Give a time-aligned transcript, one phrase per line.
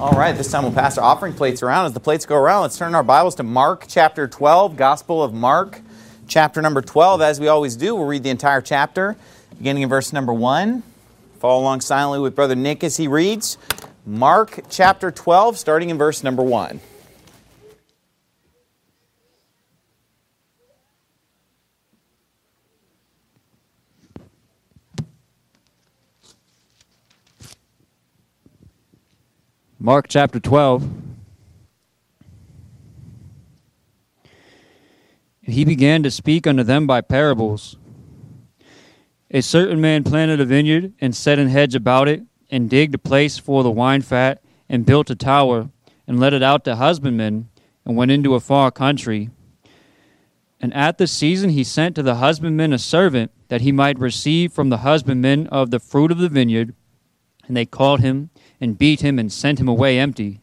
[0.00, 1.86] All right, this time we'll pass our offering plates around.
[1.86, 5.34] As the plates go around, let's turn our Bibles to Mark chapter 12, Gospel of
[5.34, 5.80] Mark,
[6.28, 7.20] chapter number 12.
[7.20, 9.16] As we always do, we'll read the entire chapter,
[9.56, 10.84] beginning in verse number 1.
[11.40, 13.58] Follow along silently with Brother Nick as he reads.
[14.06, 16.78] Mark chapter 12, starting in verse number 1.
[29.80, 30.90] Mark chapter 12.
[35.42, 37.76] He began to speak unto them by parables.
[39.30, 42.98] A certain man planted a vineyard and set an hedge about it, and digged a
[42.98, 45.70] place for the wine fat, and built a tower,
[46.08, 47.48] and let it out to husbandmen,
[47.84, 49.30] and went into a far country.
[50.60, 54.52] And at the season he sent to the husbandmen a servant, that he might receive
[54.52, 56.74] from the husbandmen of the fruit of the vineyard.
[57.46, 60.40] And they called him and beat him and sent him away empty.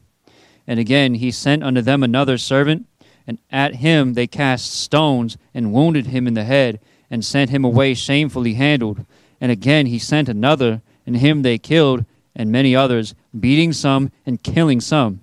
[0.67, 2.87] And again he sent unto them another servant,
[3.27, 7.63] and at him they cast stones and wounded him in the head, and sent him
[7.63, 9.05] away shamefully handled.
[9.40, 14.41] And again he sent another, and him they killed, and many others, beating some and
[14.41, 15.21] killing some.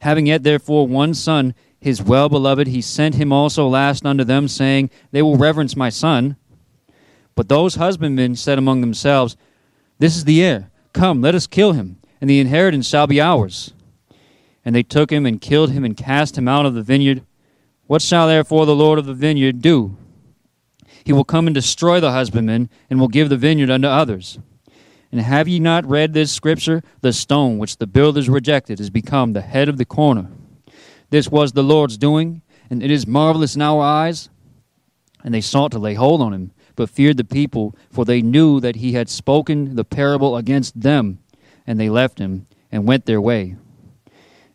[0.00, 4.48] Having yet therefore one son, his well beloved, he sent him also last unto them,
[4.48, 6.36] saying, They will reverence my son.
[7.34, 9.36] But those husbandmen said among themselves,
[9.98, 13.74] This is the heir Come, let us kill him, and the inheritance shall be ours.
[14.64, 17.22] And they took him and killed him and cast him out of the vineyard.
[17.86, 19.98] What shall therefore the Lord of the vineyard do?
[21.04, 24.38] He will come and destroy the husbandman, and will give the vineyard unto others.
[25.12, 26.82] And have ye not read this scripture?
[27.02, 30.28] The stone which the builders rejected is become the head of the corner.
[31.10, 34.30] This was the Lord's doing, and it is marvelous in our eyes.
[35.22, 38.60] And they sought to lay hold on him but feared the people, for they knew
[38.60, 41.18] that he had spoken the parable against them.
[41.66, 43.56] And they left him and went their way.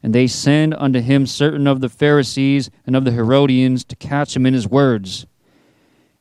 [0.03, 4.36] And they sent unto him certain of the Pharisees and of the Herodians to catch
[4.36, 5.25] him in his words.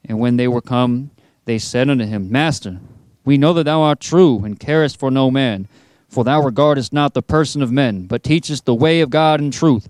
[0.04, 1.10] And when they were come,
[1.44, 2.80] they said unto him, Master,
[3.24, 5.68] we know that thou art true, and carest for no man,
[6.08, 9.50] for thou regardest not the person of men, but teachest the way of God in
[9.50, 9.88] truth.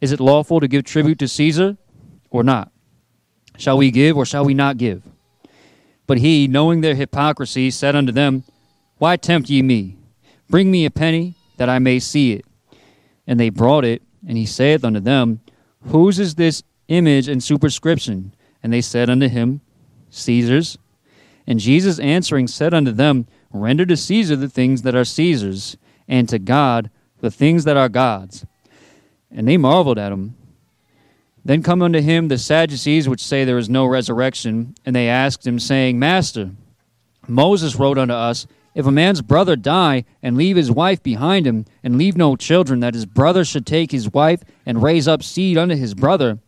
[0.00, 1.76] Is it lawful to give tribute to Caesar,
[2.30, 2.70] or not?
[3.56, 5.02] Shall we give, or shall we not give?
[6.06, 8.44] But he, knowing their hypocrisy, said unto them,
[8.98, 9.96] Why tempt ye me?
[10.50, 12.44] Bring me a penny, that I may see it.
[13.26, 15.40] And they brought it, and he saith unto them,
[15.88, 18.34] Whose is this image and superscription?
[18.62, 19.60] And they said unto him,
[20.10, 20.78] Caesar's.
[21.46, 25.76] And Jesus answering said unto them, Render to Caesar the things that are Caesar's,
[26.08, 28.44] and to God the things that are God's.
[29.30, 30.34] And they marveled at him.
[31.44, 35.46] Then come unto him the Sadducees, which say there is no resurrection, and they asked
[35.46, 36.52] him, saying, Master,
[37.28, 41.66] Moses wrote unto us, If a man's brother die, and leave his wife behind him,
[41.82, 45.58] and leave no children, that his brother should take his wife, and raise up seed
[45.58, 46.38] unto his brother.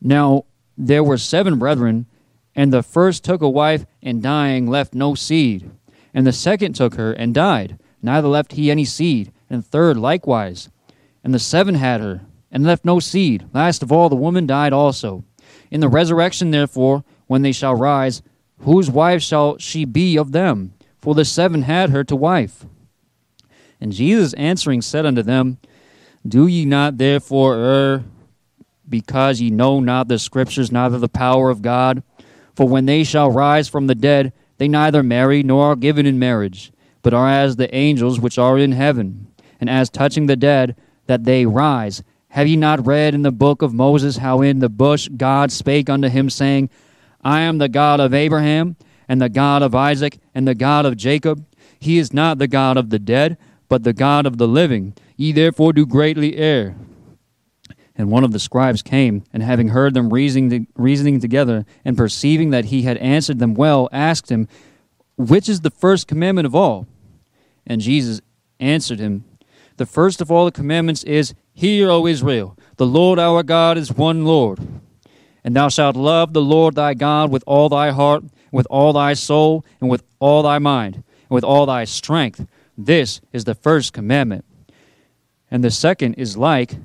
[0.00, 0.44] Now
[0.76, 2.06] there were seven brethren,
[2.54, 5.68] and the first took a wife, and dying left no seed.
[6.14, 9.96] And the second took her, and died, neither left he any seed, and the third
[9.96, 10.70] likewise.
[11.24, 13.46] And the seven had her, and left no seed.
[13.52, 15.24] Last of all, the woman died also.
[15.70, 18.22] In the resurrection, therefore, when they shall rise,
[18.60, 20.74] whose wife shall she be of them?
[21.00, 22.64] For the seven had her to wife.
[23.80, 25.58] And Jesus answering said unto them,
[26.26, 28.04] Do ye not therefore err,
[28.88, 32.02] because ye know not the Scriptures, neither the power of God?
[32.56, 36.18] For when they shall rise from the dead, they neither marry nor are given in
[36.18, 36.72] marriage,
[37.02, 39.28] but are as the angels which are in heaven.
[39.60, 40.74] And as touching the dead,
[41.06, 44.68] that they rise, have ye not read in the book of Moses how in the
[44.68, 46.70] bush God spake unto him, saying,
[47.22, 48.76] I am the God of Abraham,
[49.08, 51.44] and the God of Isaac, and the God of Jacob?
[51.78, 53.38] He is not the God of the dead,
[53.68, 54.94] but the God of the living.
[55.16, 56.76] Ye therefore do greatly err.
[57.96, 62.50] And one of the scribes came, and having heard them reasoning, reasoning together, and perceiving
[62.50, 64.46] that he had answered them well, asked him,
[65.16, 66.86] Which is the first commandment of all?
[67.66, 68.20] And Jesus
[68.60, 69.24] answered him,
[69.76, 73.90] The first of all the commandments is, Hear, O Israel, the Lord our God is
[73.92, 74.60] one Lord.
[75.42, 78.22] And thou shalt love the Lord thy God with all thy heart,
[78.52, 82.46] with all thy soul, and with all thy mind, and with all thy strength.
[82.76, 84.44] This is the first commandment.
[85.50, 86.76] And the second is like,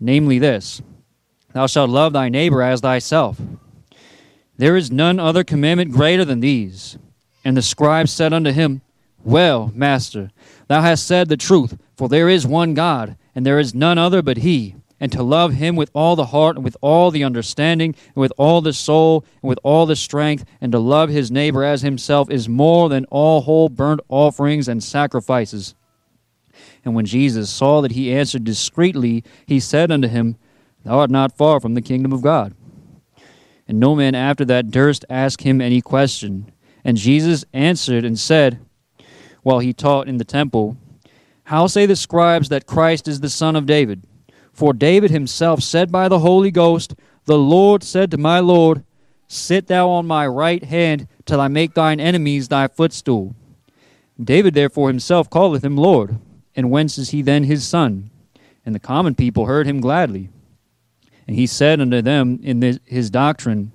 [0.00, 0.82] namely this
[1.52, 3.40] Thou shalt love thy neighbor as thyself.
[4.56, 6.98] There is none other commandment greater than these.
[7.44, 8.80] And the scribe said unto him,
[9.22, 10.32] Well, master,
[10.66, 14.22] thou hast said the truth, for there is one God and there is none other
[14.22, 17.94] but He, and to love Him with all the heart, and with all the understanding,
[18.08, 21.64] and with all the soul, and with all the strength, and to love his neighbor
[21.64, 25.74] as himself is more than all whole burnt offerings and sacrifices.
[26.84, 30.36] And when Jesus saw that he answered discreetly, he said unto him,
[30.84, 32.54] Thou art not far from the kingdom of God.
[33.68, 36.52] And no man after that durst ask him any question.
[36.84, 38.58] And Jesus answered and said,
[39.42, 40.76] while he taught in the temple,
[41.50, 44.04] How say the scribes that Christ is the son of David?
[44.52, 46.94] For David himself said by the Holy Ghost,
[47.24, 48.84] The Lord said to my Lord,
[49.26, 53.34] Sit thou on my right hand till I make thine enemies thy footstool.
[54.22, 56.20] David therefore himself calleth him Lord.
[56.54, 58.10] And whence is he then his son?
[58.64, 60.28] And the common people heard him gladly.
[61.26, 63.72] And he said unto them in his doctrine,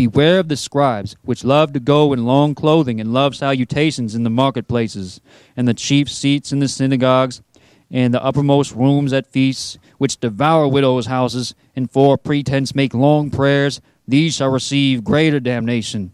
[0.00, 4.22] Beware of the scribes, which love to go in long clothing and love salutations in
[4.22, 5.20] the marketplaces,
[5.54, 7.42] and the chief seats in the synagogues,
[7.90, 13.30] and the uppermost rooms at feasts, which devour widows' houses, and for pretense make long
[13.30, 13.82] prayers.
[14.08, 16.12] These shall receive greater damnation.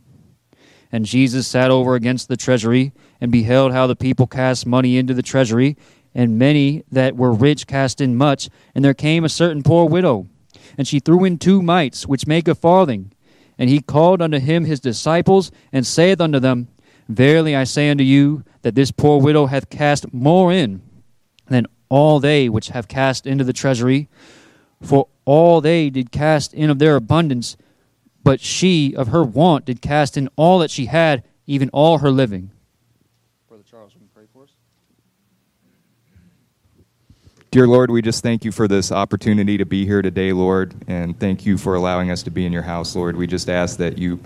[0.91, 5.15] And Jesus sat over against the treasury, and beheld how the people cast money into
[5.15, 5.77] the treasury,
[6.13, 8.49] and many that were rich cast in much.
[8.75, 10.27] And there came a certain poor widow,
[10.77, 13.13] and she threw in two mites, which make a farthing.
[13.59, 16.69] And he called unto him his disciples, and saith unto them,
[17.09, 20.83] Verily I say unto you, that this poor widow hath cast more in
[21.47, 24.09] than all they which have cast into the treasury.
[24.83, 27.57] For all they did cast in of their abundance,
[28.23, 32.11] but she of her want did cast in all that she had, even all her
[32.11, 32.51] living.
[33.49, 34.51] Brother Charles, will you pray for us?
[37.53, 41.19] Dear Lord, we just thank you for this opportunity to be here today, Lord, and
[41.19, 43.17] thank you for allowing us to be in your house, Lord.
[43.17, 44.19] We just ask that you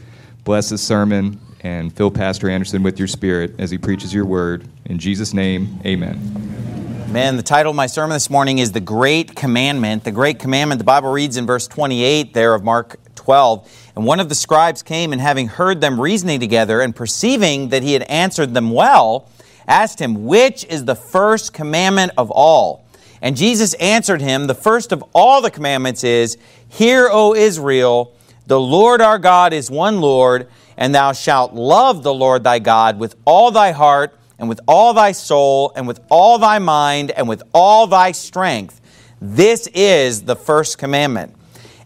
[0.42, 4.66] bless this sermon and fill Pastor Anderson with your spirit as he preaches your word.
[4.86, 7.12] In Jesus' name, amen.
[7.12, 10.02] Man, the title of my sermon this morning is The Great Commandment.
[10.04, 13.92] The Great Commandment, the Bible reads in verse 28 there of Mark 12.
[13.96, 17.82] And one of the scribes came, and having heard them reasoning together, and perceiving that
[17.82, 19.28] he had answered them well,
[19.68, 22.86] asked him, Which is the first commandment of all?
[23.22, 26.38] And Jesus answered him, The first of all the commandments is,
[26.68, 28.14] Hear, O Israel,
[28.46, 32.98] the Lord our God is one Lord, and thou shalt love the Lord thy God
[32.98, 37.28] with all thy heart, and with all thy soul, and with all thy mind, and
[37.28, 38.80] with all thy strength.
[39.20, 41.34] This is the first commandment.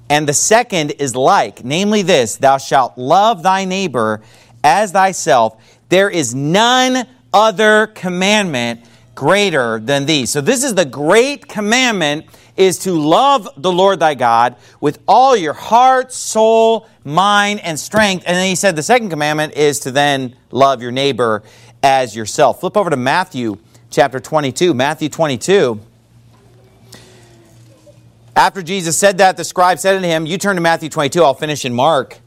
[0.08, 4.22] And the second is like, namely this Thou shalt love thy neighbor
[4.62, 5.60] as thyself.
[5.88, 10.30] There is none other commandment greater than these.
[10.30, 12.26] So this is the great commandment
[12.56, 18.24] is to love the Lord thy God with all your heart, soul, mind, and strength.
[18.26, 21.42] And then he said the second commandment is to then love your neighbor
[21.82, 22.60] as yourself.
[22.60, 23.58] Flip over to Matthew
[23.90, 24.72] chapter 22.
[24.74, 25.80] Matthew 22.
[28.36, 31.34] After Jesus said that, the scribe said unto him, You turn to Matthew 22, I'll
[31.34, 32.18] finish in Mark.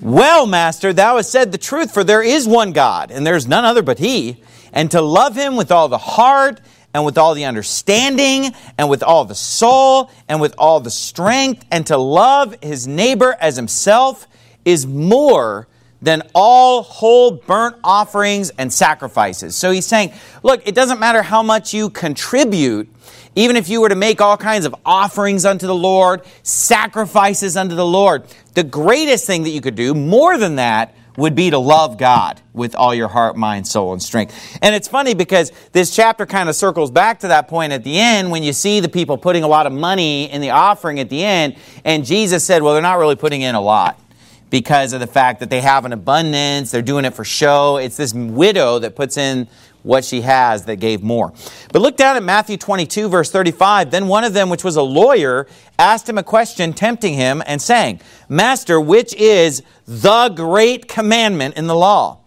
[0.00, 3.46] Well, Master, thou hast said the truth, for there is one God, and there is
[3.46, 4.42] none other but He.
[4.76, 6.60] And to love Him with all the heart,
[6.94, 11.64] and with all the understanding, and with all the soul, and with all the strength,
[11.72, 14.28] and to love His neighbor as Himself
[14.64, 15.66] is more
[16.00, 19.56] than all whole burnt offerings and sacrifices.
[19.56, 20.12] So He's saying,
[20.44, 22.88] look, it doesn't matter how much you contribute
[23.36, 27.74] even if you were to make all kinds of offerings unto the Lord, sacrifices unto
[27.74, 28.24] the Lord,
[28.54, 32.40] the greatest thing that you could do, more than that, would be to love God
[32.52, 34.58] with all your heart, mind, soul, and strength.
[34.62, 37.98] And it's funny because this chapter kind of circles back to that point at the
[37.98, 41.08] end when you see the people putting a lot of money in the offering at
[41.08, 44.00] the end, and Jesus said, well, they're not really putting in a lot
[44.48, 47.78] because of the fact that they have an abundance, they're doing it for show.
[47.78, 49.48] It's this widow that puts in
[49.86, 51.32] what she has that gave more.
[51.72, 53.92] But look down at Matthew 22, verse 35.
[53.92, 55.46] Then one of them, which was a lawyer,
[55.78, 61.68] asked him a question, tempting him, and saying, Master, which is the great commandment in
[61.68, 62.18] the law?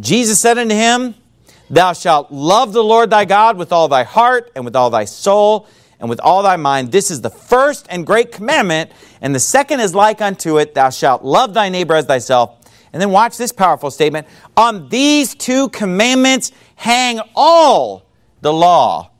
[0.00, 1.14] Jesus said unto him,
[1.68, 5.04] Thou shalt love the Lord thy God with all thy heart, and with all thy
[5.04, 5.68] soul,
[6.00, 6.92] and with all thy mind.
[6.92, 8.90] This is the first and great commandment,
[9.20, 12.61] and the second is like unto it, Thou shalt love thy neighbor as thyself.
[12.92, 14.26] And then watch this powerful statement.
[14.56, 18.06] On these two commandments hang all
[18.40, 19.10] the law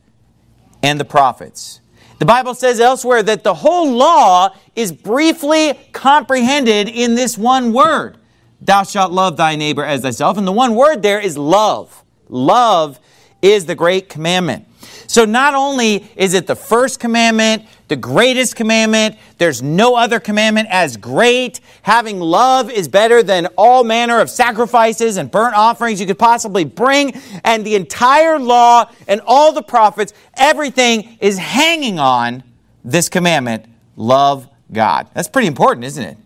[0.82, 1.80] and the prophets.
[2.18, 8.18] The Bible says elsewhere that the whole law is briefly comprehended in this one word
[8.64, 10.38] Thou shalt love thy neighbor as thyself.
[10.38, 12.04] And the one word there is love.
[12.28, 13.00] Love
[13.42, 14.66] is the great commandment.
[15.12, 20.69] So not only is it the first commandment, the greatest commandment, there's no other commandment
[20.71, 21.61] as great.
[21.83, 26.64] Having love is better than all manner of sacrifices and burnt offerings you could possibly
[26.64, 27.12] bring.
[27.45, 32.42] And the entire law and all the prophets, everything is hanging on
[32.83, 33.66] this commandment
[33.97, 35.09] love God.
[35.12, 36.16] That's pretty important, isn't it?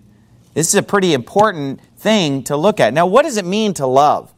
[0.55, 2.95] This is a pretty important thing to look at.
[2.95, 4.33] Now, what does it mean to love?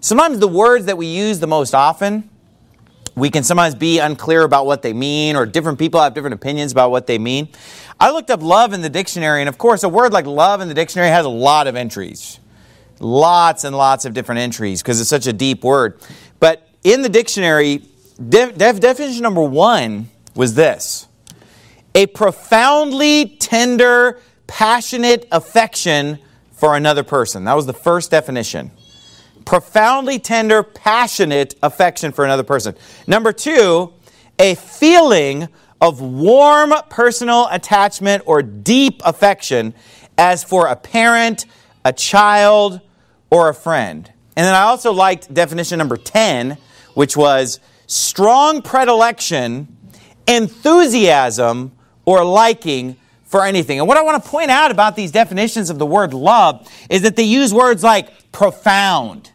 [0.00, 2.28] Sometimes the words that we use the most often
[3.18, 6.72] we can sometimes be unclear about what they mean, or different people have different opinions
[6.72, 7.48] about what they mean.
[8.00, 10.68] I looked up love in the dictionary, and of course, a word like love in
[10.68, 12.38] the dictionary has a lot of entries.
[13.00, 16.00] Lots and lots of different entries because it's such a deep word.
[16.40, 17.82] But in the dictionary,
[18.28, 21.06] def- def- definition number one was this
[21.94, 26.18] a profoundly tender, passionate affection
[26.52, 27.44] for another person.
[27.44, 28.70] That was the first definition.
[29.48, 32.74] Profoundly tender, passionate affection for another person.
[33.06, 33.94] Number two,
[34.38, 35.48] a feeling
[35.80, 39.72] of warm personal attachment or deep affection
[40.18, 41.46] as for a parent,
[41.82, 42.82] a child,
[43.30, 44.12] or a friend.
[44.36, 46.58] And then I also liked definition number 10,
[46.92, 49.74] which was strong predilection,
[50.26, 51.72] enthusiasm,
[52.04, 53.78] or liking for anything.
[53.78, 57.00] And what I want to point out about these definitions of the word love is
[57.00, 59.30] that they use words like profound,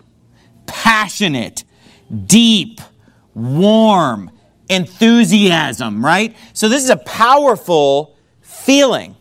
[0.66, 1.64] passionate,
[2.26, 2.82] deep,
[3.34, 4.32] warm,
[4.70, 6.36] enthusiasm, right?
[6.54, 9.16] So this is a powerful feeling.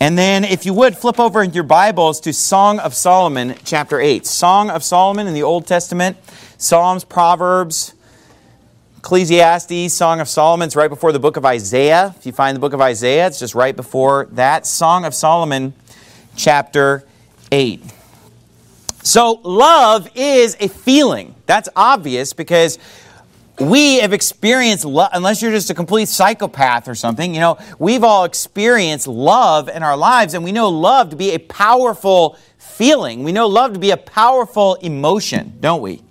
[0.00, 4.00] And then, if you would, flip over in your Bibles to Song of Solomon, chapter
[4.00, 4.26] 8.
[4.26, 6.16] Song of Solomon in the Old Testament,
[6.58, 7.94] Psalms, Proverbs,
[8.98, 10.66] Ecclesiastes, Song of Solomon.
[10.66, 12.14] It's right before the book of Isaiah.
[12.18, 14.66] If you find the book of Isaiah, it's just right before that.
[14.66, 15.72] Song of Solomon,
[16.34, 17.04] chapter
[17.52, 17.80] 8.
[19.02, 21.34] So, love is a feeling.
[21.46, 22.78] That's obvious because
[23.58, 28.04] we have experienced love, unless you're just a complete psychopath or something, you know, we've
[28.04, 33.24] all experienced love in our lives, and we know love to be a powerful feeling.
[33.24, 36.02] We know love to be a powerful emotion, don't we?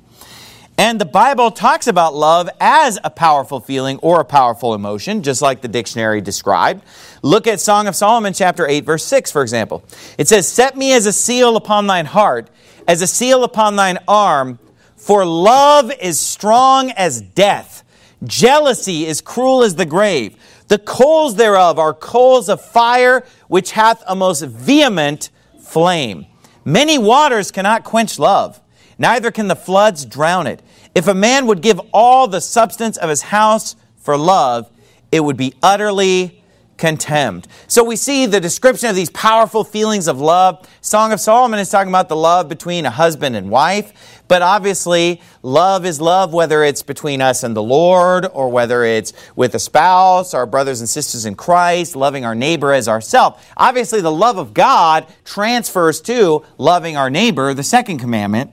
[0.78, 5.42] And the Bible talks about love as a powerful feeling or a powerful emotion, just
[5.42, 6.84] like the dictionary described.
[7.22, 9.84] Look at Song of Solomon, chapter 8, verse 6, for example.
[10.18, 12.50] It says, Set me as a seal upon thine heart,
[12.88, 14.60] as a seal upon thine arm
[14.96, 17.84] for love is strong as death.
[18.24, 20.36] Jealousy is cruel as the grave.
[20.68, 26.28] The coals thereof are coals of fire, which hath a most vehement flame.
[26.64, 28.62] Many waters cannot quench love,
[29.00, 30.62] neither can the floods drown it.
[30.94, 34.70] If a man would give all the substance of his house for love,
[35.12, 36.41] it would be utterly
[36.82, 37.48] contemned.
[37.68, 40.68] So we see the description of these powerful feelings of love.
[40.82, 45.22] Song of Solomon is talking about the love between a husband and wife, but obviously
[45.44, 49.60] love is love whether it's between us and the Lord or whether it's with a
[49.60, 53.40] spouse, our brothers and sisters in Christ, loving our neighbor as ourselves.
[53.56, 58.50] Obviously the love of God transfers to loving our neighbor, the second commandment.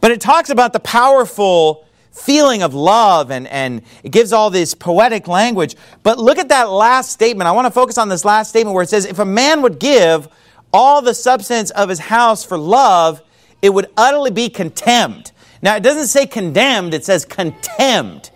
[0.00, 1.85] But it talks about the powerful
[2.16, 5.76] feeling of love and, and it gives all this poetic language.
[6.02, 7.46] But look at that last statement.
[7.46, 9.78] I want to focus on this last statement where it says, If a man would
[9.78, 10.28] give
[10.72, 13.22] all the substance of his house for love,
[13.60, 15.32] it would utterly be contemned.
[15.62, 18.30] Now, it doesn't say condemned, it says contemned.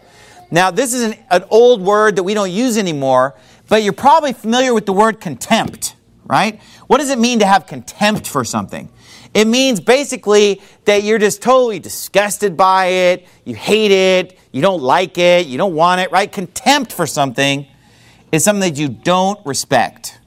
[0.51, 3.37] Now, this is an, an old word that we don't use anymore,
[3.69, 5.95] but you're probably familiar with the word contempt,
[6.25, 6.61] right?
[6.87, 8.91] What does it mean to have contempt for something?
[9.33, 14.83] It means basically that you're just totally disgusted by it, you hate it, you don't
[14.83, 16.31] like it, you don't want it, right?
[16.31, 17.67] Contempt for something
[18.33, 20.19] is something that you don't respect.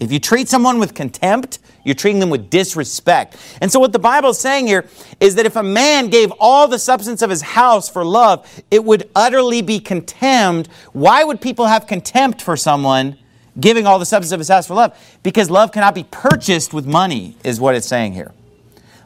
[0.00, 3.36] If you treat someone with contempt, you're treating them with disrespect.
[3.60, 4.86] And so, what the Bible is saying here
[5.20, 8.84] is that if a man gave all the substance of his house for love, it
[8.84, 10.68] would utterly be contemned.
[10.92, 13.18] Why would people have contempt for someone
[13.58, 14.98] giving all the substance of his house for love?
[15.22, 18.32] Because love cannot be purchased with money, is what it's saying here.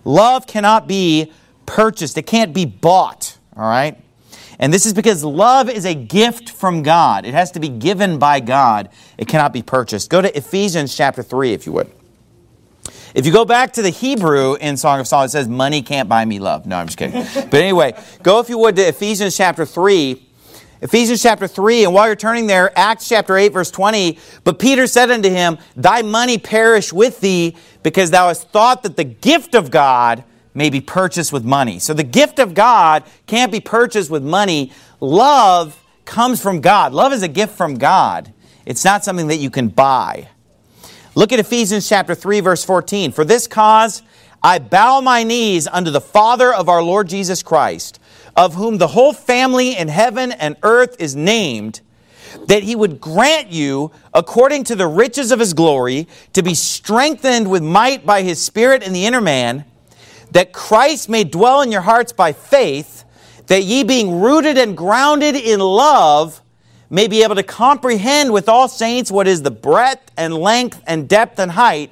[0.04, 1.32] Love cannot be
[1.66, 3.98] purchased, it can't be bought, all right?
[4.58, 7.24] And this is because love is a gift from God.
[7.24, 8.90] It has to be given by God.
[9.18, 10.08] It cannot be purchased.
[10.08, 11.90] Go to Ephesians chapter 3, if you would.
[13.14, 16.08] If you go back to the Hebrew in Song of Solomon, it says, Money can't
[16.08, 16.64] buy me love.
[16.64, 17.22] No, I'm just kidding.
[17.50, 17.92] but anyway,
[18.22, 20.28] go, if you would, to Ephesians chapter 3.
[20.82, 24.18] Ephesians chapter 3, and while you're turning there, Acts chapter 8, verse 20.
[24.42, 28.96] But Peter said unto him, Thy money perish with thee, because thou hast thought that
[28.96, 30.24] the gift of God
[30.54, 31.78] may be purchased with money.
[31.78, 34.72] So the gift of God can't be purchased with money.
[34.98, 36.92] Love comes from God.
[36.92, 38.32] Love is a gift from God.
[38.66, 40.28] It's not something that you can buy.
[41.14, 43.12] Look at Ephesians chapter 3 verse 14.
[43.12, 44.02] For this cause
[44.42, 48.00] I bow my knees unto the Father of our Lord Jesus Christ,
[48.36, 51.80] of whom the whole family in heaven and earth is named,
[52.46, 57.50] that he would grant you, according to the riches of his glory, to be strengthened
[57.50, 59.64] with might by his Spirit in the inner man,
[60.30, 63.04] that Christ may dwell in your hearts by faith,
[63.48, 66.40] that ye being rooted and grounded in love,
[66.88, 71.08] may be able to comprehend with all saints what is the breadth and length and
[71.08, 71.90] depth and height,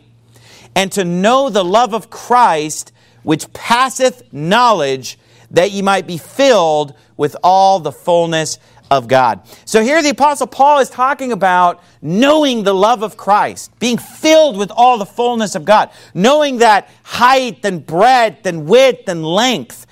[0.74, 2.92] and to know the love of Christ,
[3.22, 5.18] which passeth knowledge,
[5.50, 8.58] that ye might be filled with all the fullness
[8.90, 9.40] of God.
[9.64, 14.56] So here the Apostle Paul is talking about knowing the love of Christ, being filled
[14.56, 19.86] with all the fullness of God, knowing that height and breadth and width and length,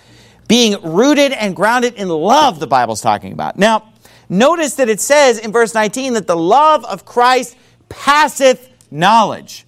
[0.49, 3.57] being rooted and grounded in love, the Bible's talking about.
[3.57, 3.93] Now,
[4.29, 7.57] notice that it says in verse 19 that the love of Christ
[7.89, 9.65] passeth knowledge.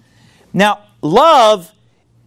[0.51, 1.71] Now, love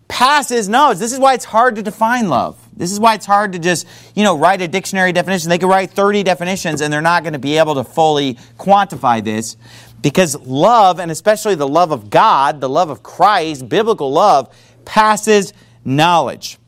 [0.09, 0.99] passes knowledge.
[0.99, 2.64] This is why it's hard to define love.
[2.77, 5.49] This is why it's hard to just, you know, write a dictionary definition.
[5.49, 9.23] They could write 30 definitions and they're not going to be able to fully quantify
[9.23, 9.57] this
[10.03, 14.55] because love, and especially the love of God, the love of Christ, biblical love,
[14.85, 15.53] passes
[15.85, 16.59] knowledge.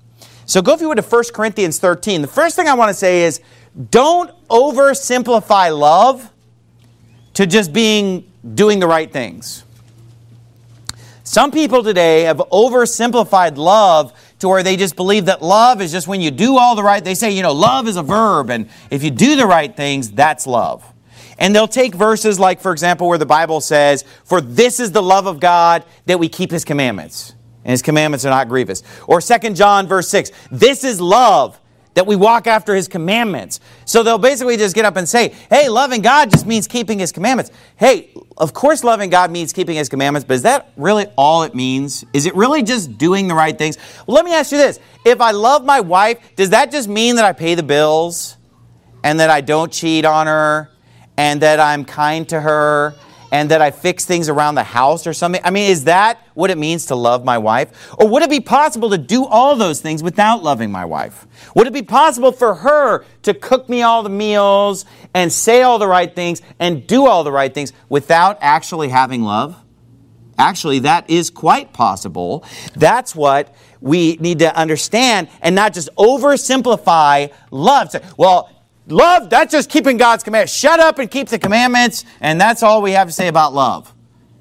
[0.46, 2.22] So go if you would to 1 Corinthians 13.
[2.22, 3.40] The first thing I want to say is
[3.90, 6.32] don't oversimplify love
[7.34, 9.64] to just being doing the right things.
[11.24, 16.06] Some people today have oversimplified love to where they just believe that love is just
[16.06, 18.68] when you do all the right they say you know love is a verb and
[18.90, 20.84] if you do the right things that's love.
[21.38, 25.02] And they'll take verses like for example where the bible says for this is the
[25.02, 28.82] love of god that we keep his commandments and his commandments are not grievous.
[29.06, 31.60] Or 2 john verse 6 this is love
[31.96, 33.58] that we walk after his commandments.
[33.86, 37.10] So they'll basically just get up and say, hey, loving God just means keeping his
[37.10, 37.50] commandments.
[37.76, 41.54] Hey, of course, loving God means keeping his commandments, but is that really all it
[41.54, 42.04] means?
[42.12, 43.78] Is it really just doing the right things?
[44.06, 44.78] Well, let me ask you this.
[45.06, 48.36] If I love my wife, does that just mean that I pay the bills
[49.02, 50.70] and that I don't cheat on her
[51.16, 52.94] and that I'm kind to her
[53.32, 55.40] and that I fix things around the house or something?
[55.44, 57.94] I mean, is that what it means to love my wife?
[57.98, 61.26] Or would it be possible to do all those things without loving my wife?
[61.54, 65.78] Would it be possible for her to cook me all the meals and say all
[65.78, 69.56] the right things and do all the right things without actually having love?
[70.38, 72.44] Actually, that is quite possible.
[72.74, 77.94] That's what we need to understand and not just oversimplify love.
[78.18, 78.50] Well,
[78.88, 80.52] Love, that's just keeping God's commandments.
[80.52, 83.92] Shut up and keep the commandments, and that's all we have to say about love.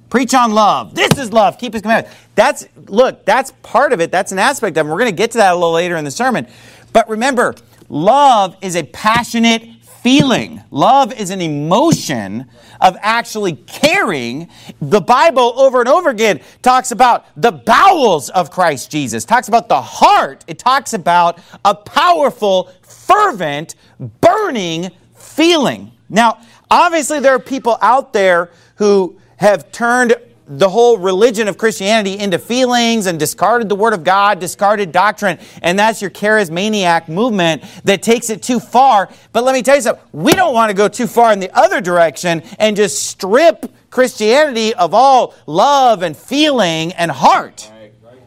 [0.09, 0.93] Preach on love.
[0.93, 1.57] This is love.
[1.57, 2.15] Keep his commandments.
[2.35, 4.11] That's, look, that's part of it.
[4.11, 4.89] That's an aspect of it.
[4.89, 6.47] We're going to get to that a little later in the sermon.
[6.93, 7.55] But remember,
[7.89, 9.63] love is a passionate
[10.05, 10.61] feeling.
[10.69, 12.45] Love is an emotion
[12.79, 14.47] of actually caring.
[14.79, 19.67] The Bible over and over again talks about the bowels of Christ Jesus, talks about
[19.67, 20.45] the heart.
[20.45, 22.71] It talks about a powerful,
[23.05, 23.75] fervent,
[24.21, 25.91] burning feeling.
[26.09, 26.39] Now,
[26.69, 30.15] obviously, there are people out there who have turned
[30.47, 35.39] the whole religion of Christianity into feelings and discarded the Word of God, discarded doctrine,
[35.63, 39.09] and that's your charismaniac movement that takes it too far.
[39.31, 41.55] But let me tell you something, we don't want to go too far in the
[41.57, 47.71] other direction and just strip Christianity of all love and feeling and heart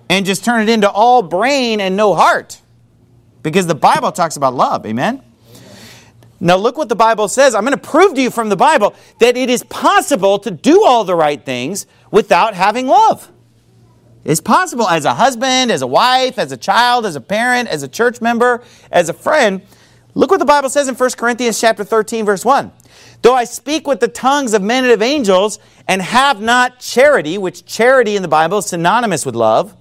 [0.08, 2.60] and just turn it into all brain and no heart.
[3.48, 5.22] Because the Bible talks about love, amen?
[6.40, 7.54] Now, look what the Bible says.
[7.54, 10.84] I'm going to prove to you from the Bible that it is possible to do
[10.84, 13.32] all the right things without having love.
[14.24, 17.82] It's possible as a husband, as a wife, as a child, as a parent, as
[17.82, 19.62] a church member, as a friend.
[20.14, 22.70] Look what the Bible says in 1 Corinthians chapter 13 verse 1.
[23.22, 25.58] Though I speak with the tongues of men and of angels
[25.88, 29.74] and have not charity, which charity in the Bible is synonymous with love,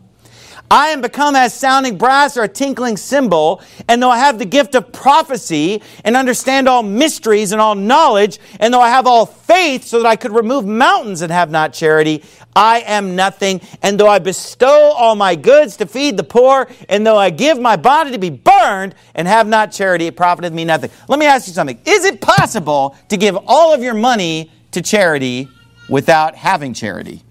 [0.70, 4.46] I am become as sounding brass or a tinkling cymbal, and though I have the
[4.46, 9.26] gift of prophecy and understand all mysteries and all knowledge, and though I have all
[9.26, 12.22] faith so that I could remove mountains and have not charity,
[12.54, 13.62] I am nothing.
[13.82, 17.60] And though I bestow all my goods to feed the poor, and though I give
[17.60, 20.90] my body to be burned and have not charity, it profiteth me nothing.
[21.08, 21.80] Let me ask you something.
[21.86, 25.48] Is it possible to give all of your money to charity
[25.88, 27.22] without having charity?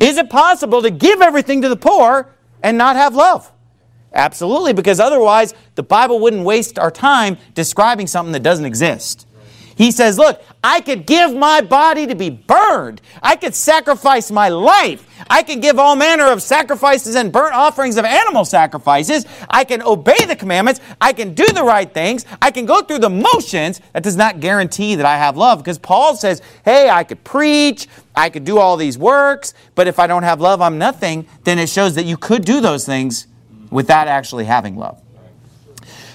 [0.00, 3.50] Is it possible to give everything to the poor and not have love?
[4.12, 9.26] Absolutely, because otherwise the Bible wouldn't waste our time describing something that doesn't exist.
[9.76, 13.00] He says, Look, I could give my body to be burned.
[13.22, 15.08] I could sacrifice my life.
[15.28, 19.26] I can give all manner of sacrifices and burnt offerings of animal sacrifices.
[19.48, 20.80] I can obey the commandments.
[21.00, 22.24] I can do the right things.
[22.40, 23.80] I can go through the motions.
[23.92, 27.88] That does not guarantee that I have love because Paul says, Hey, I could preach.
[28.14, 29.54] I could do all these works.
[29.74, 31.26] But if I don't have love, I'm nothing.
[31.44, 33.26] Then it shows that you could do those things
[33.70, 35.00] without actually having love.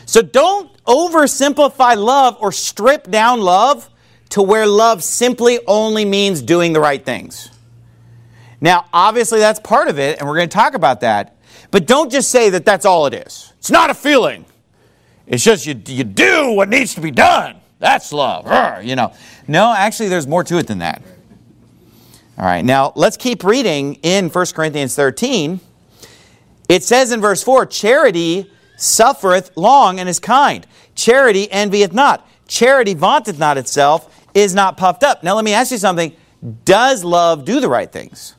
[0.06, 3.90] So don't oversimplify love or strip down love
[4.30, 7.52] to where love simply only means doing the right things.
[8.60, 11.38] Now, obviously, that's part of it, and we're going to talk about that.
[11.72, 13.54] But don't just say that that's all it is.
[13.60, 14.46] It's not a feeling.
[15.28, 17.58] It's just you, you do what needs to be done.
[17.78, 18.46] That's love.
[18.84, 19.14] You know.
[19.48, 21.02] No, actually, there's more to it than that.
[22.38, 25.60] All right, now let's keep reading in 1 Corinthians 13.
[26.70, 28.50] It says in verse 4 charity
[28.80, 30.66] suffereth long and is kind.
[30.96, 32.28] Charity envieth not.
[32.48, 35.24] Charity vaunteth not itself, is not puffed up.
[35.24, 36.16] Now let me ask you something.
[36.66, 38.36] Does love do the right things?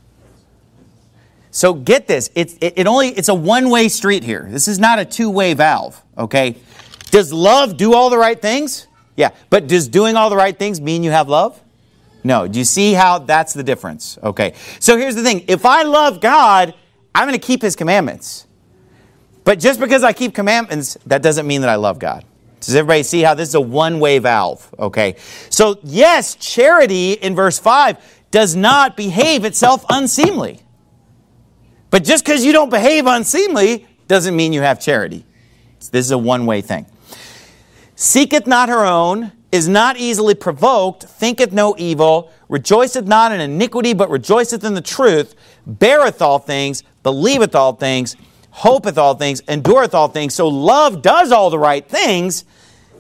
[1.51, 2.31] So get this.
[2.35, 4.47] It's it, it only it's a one-way street here.
[4.49, 6.57] This is not a two-way valve, okay?
[7.11, 8.87] Does love do all the right things?
[9.17, 9.31] Yeah.
[9.51, 11.61] But does doing all the right things mean you have love?
[12.23, 12.47] No.
[12.47, 14.17] Do you see how that's the difference?
[14.23, 14.55] Okay.
[14.79, 15.45] So here's the thing.
[15.49, 16.75] If I love God,
[17.15, 18.47] I'm going to keep his commandments.
[19.51, 22.25] But just because I keep commandments, that doesn't mean that I love God.
[22.61, 24.73] Does everybody see how this is a one way valve?
[24.79, 25.17] Okay.
[25.49, 27.97] So, yes, charity in verse 5
[28.31, 30.61] does not behave itself unseemly.
[31.91, 35.27] But just because you don't behave unseemly doesn't mean you have charity.
[35.91, 36.87] This is a one way thing.
[37.97, 43.95] Seeketh not her own, is not easily provoked, thinketh no evil, rejoiceth not in iniquity,
[43.95, 45.35] but rejoiceth in the truth,
[45.67, 48.15] beareth all things, believeth all things,
[48.51, 50.35] hopeth all things, endureth all things.
[50.35, 52.45] So love does all the right things,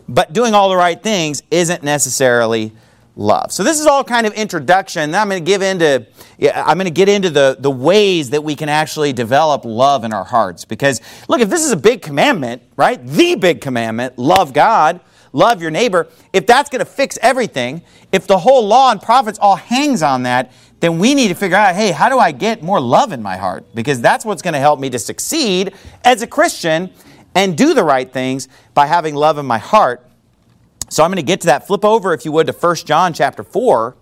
[0.08, 2.72] but doing all the right things isn't necessarily
[3.16, 3.52] love.
[3.52, 5.14] So this is all kind of introduction.
[5.14, 6.06] I'm going to give into
[6.54, 10.12] I'm going to get into the, the ways that we can actually develop love in
[10.12, 10.64] our hearts.
[10.64, 13.04] Because look, if this is a big commandment, right?
[13.04, 15.00] The big commandment, love God,
[15.32, 19.38] love your neighbor, if that's going to fix everything, if the whole law and prophets
[19.38, 22.62] all hangs on that, then we need to figure out, hey, how do I get
[22.62, 23.74] more love in my heart?
[23.74, 26.90] Because that's what's going to help me to succeed as a Christian
[27.34, 30.04] and do the right things by having love in my heart.
[30.88, 31.66] So I'm going to get to that.
[31.66, 33.94] Flip over, if you would, to 1 John chapter 4.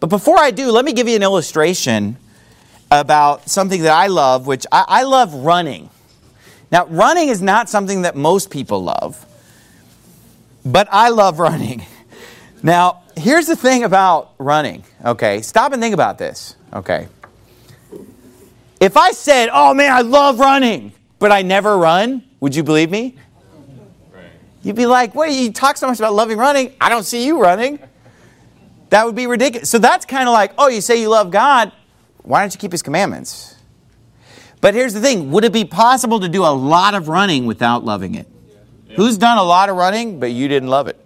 [0.00, 2.16] But before I do, let me give you an illustration
[2.90, 5.90] about something that I love, which I, I love running.
[6.72, 9.24] Now, running is not something that most people love,
[10.64, 11.84] but I love running.
[12.64, 15.42] Now, here's the thing about running, okay?
[15.42, 17.08] Stop and think about this, okay?
[18.80, 22.90] If I said, oh man, I love running, but I never run, would you believe
[22.90, 23.16] me?
[24.62, 27.38] You'd be like, what, you talk so much about loving running, I don't see you
[27.38, 27.78] running.
[28.88, 29.68] That would be ridiculous.
[29.68, 31.70] So that's kind of like, oh, you say you love God,
[32.22, 33.56] why don't you keep his commandments?
[34.62, 37.84] But here's the thing would it be possible to do a lot of running without
[37.84, 38.26] loving it?
[38.88, 38.96] Yeah.
[38.96, 41.03] Who's done a lot of running, but you didn't love it?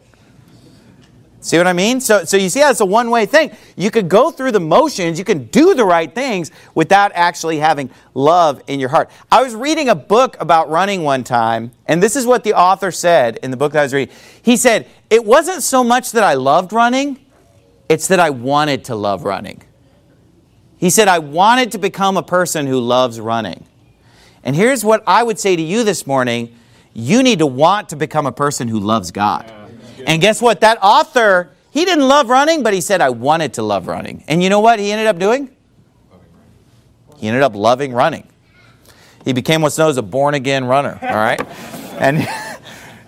[1.41, 2.01] See what I mean?
[2.01, 3.53] So, so you see how it's a one way thing.
[3.77, 7.91] You could go through the motions, you can do the right things without actually having
[8.15, 9.11] love in your heart.
[9.31, 12.91] I was reading a book about running one time, and this is what the author
[12.91, 14.15] said in the book that I was reading.
[14.43, 17.25] He said, It wasn't so much that I loved running,
[17.89, 19.63] it's that I wanted to love running.
[20.79, 23.65] He said, I wanted to become a person who loves running.
[24.43, 26.55] And here's what I would say to you this morning
[26.95, 29.53] you need to want to become a person who loves God.
[30.09, 30.63] And guess what?
[30.63, 34.25] That author, he didn't love running, but he said, I wanted to love running.
[34.27, 35.55] And you know what he ended up doing?
[37.19, 38.27] He ended up loving running.
[39.27, 41.41] He became what's known as a born again runner, all right?
[41.99, 42.29] And,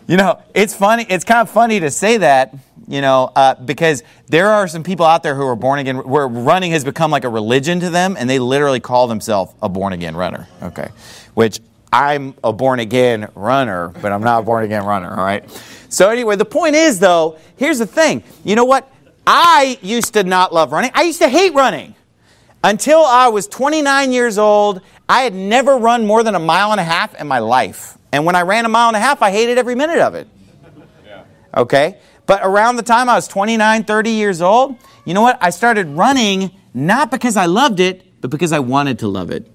[0.08, 2.52] you know, it's funny, it's kind of funny to say that,
[2.88, 6.26] you know, uh, because there are some people out there who are born again, where
[6.26, 9.92] running has become like a religion to them, and they literally call themselves a born
[9.92, 10.88] again runner, okay?
[11.34, 11.60] Which
[11.92, 15.44] I'm a born again runner, but I'm not a born again runner, all right?
[15.90, 18.22] So, anyway, the point is, though, here's the thing.
[18.44, 18.90] You know what?
[19.26, 21.94] I used to not love running, I used to hate running.
[22.62, 26.80] Until I was 29 years old, I had never run more than a mile and
[26.80, 27.96] a half in my life.
[28.12, 30.28] And when I ran a mile and a half, I hated every minute of it.
[31.56, 31.98] Okay?
[32.26, 35.38] But around the time I was 29, 30 years old, you know what?
[35.40, 39.50] I started running not because I loved it, but because I wanted to love it.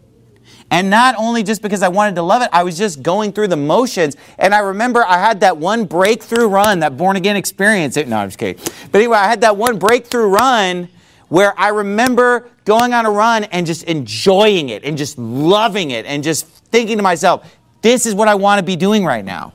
[0.71, 3.49] And not only just because I wanted to love it, I was just going through
[3.49, 4.17] the motions.
[4.37, 7.95] And I remember I had that one breakthrough run, that born again experience.
[7.95, 8.61] No, I'm just kidding.
[8.91, 10.89] But anyway, I had that one breakthrough run
[11.29, 16.05] where I remember going on a run and just enjoying it and just loving it
[16.05, 19.53] and just thinking to myself, this is what I want to be doing right now.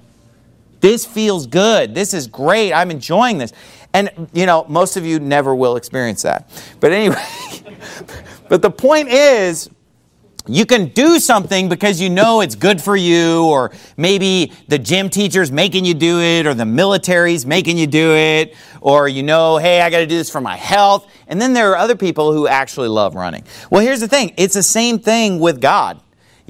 [0.81, 1.95] This feels good.
[1.95, 2.73] This is great.
[2.73, 3.53] I'm enjoying this.
[3.93, 6.49] And, you know, most of you never will experience that.
[6.79, 7.23] But anyway,
[8.49, 9.69] but the point is,
[10.47, 15.11] you can do something because you know it's good for you, or maybe the gym
[15.11, 19.59] teacher's making you do it, or the military's making you do it, or you know,
[19.59, 21.11] hey, I got to do this for my health.
[21.27, 23.45] And then there are other people who actually love running.
[23.71, 26.01] Well, here's the thing it's the same thing with God.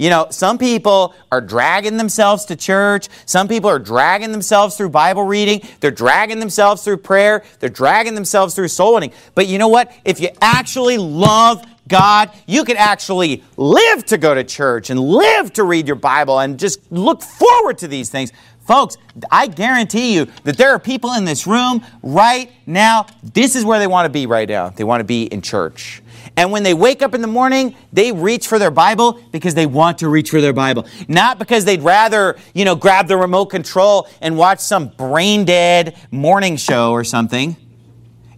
[0.01, 3.07] You know, some people are dragging themselves to church.
[3.27, 5.61] Some people are dragging themselves through Bible reading.
[5.79, 7.43] They're dragging themselves through prayer.
[7.59, 9.11] They're dragging themselves through soul winning.
[9.35, 9.95] But you know what?
[10.03, 15.51] If you actually love God, you can actually live to go to church and live
[15.53, 18.31] to read your Bible and just look forward to these things.
[18.65, 18.95] Folks,
[19.29, 23.77] I guarantee you that there are people in this room right now, this is where
[23.77, 24.69] they want to be right now.
[24.69, 26.01] They want to be in church.
[26.37, 29.65] And when they wake up in the morning, they reach for their Bible because they
[29.65, 30.87] want to reach for their Bible.
[31.09, 35.97] Not because they'd rather, you know, grab the remote control and watch some brain dead
[36.09, 37.57] morning show or something.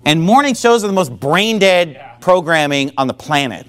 [0.05, 3.67] And morning shows are the most brain dead programming on the planet.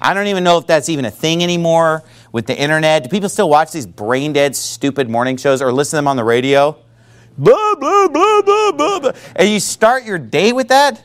[0.00, 3.02] I don't even know if that's even a thing anymore with the internet.
[3.02, 6.16] Do people still watch these brain dead, stupid morning shows or listen to them on
[6.16, 6.78] the radio?
[7.36, 9.12] Blah, blah, blah, blah, blah, blah.
[9.36, 11.04] And you start your day with that?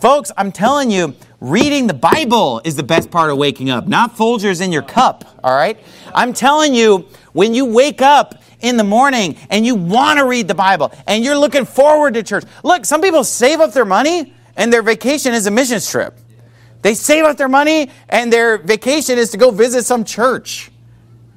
[0.00, 4.16] Folks, I'm telling you, reading the Bible is the best part of waking up, not
[4.16, 5.78] Folgers in your cup, all right?
[6.16, 10.48] I'm telling you, when you wake up in the morning and you want to read
[10.48, 12.42] the Bible and you're looking forward to church.
[12.64, 16.18] Look, some people save up their money and their vacation is a missions trip.
[16.82, 20.70] They save up their money and their vacation is to go visit some church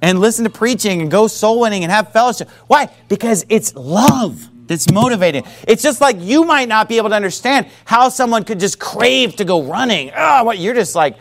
[0.02, 2.50] and listen to preaching and go soul winning and have fellowship.
[2.68, 2.90] Why?
[3.08, 5.44] Because it's love that's motivating.
[5.68, 9.36] It's just like you might not be able to understand how someone could just crave
[9.38, 10.12] to go running.
[10.16, 11.18] Oh, what you're just like,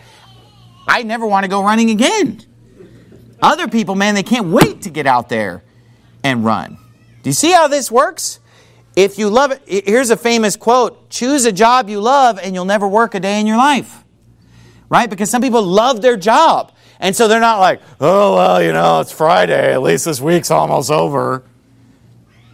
[0.88, 2.40] I never want to go running again.
[3.42, 5.62] Other people, man, they can't wait to get out there
[6.24, 6.78] and run.
[7.22, 8.39] Do you see how this works?
[8.96, 12.64] If you love it, here's a famous quote choose a job you love and you'll
[12.64, 14.04] never work a day in your life.
[14.88, 15.08] Right?
[15.08, 16.72] Because some people love their job.
[16.98, 19.72] And so they're not like, oh, well, you know, it's Friday.
[19.72, 21.44] At least this week's almost over.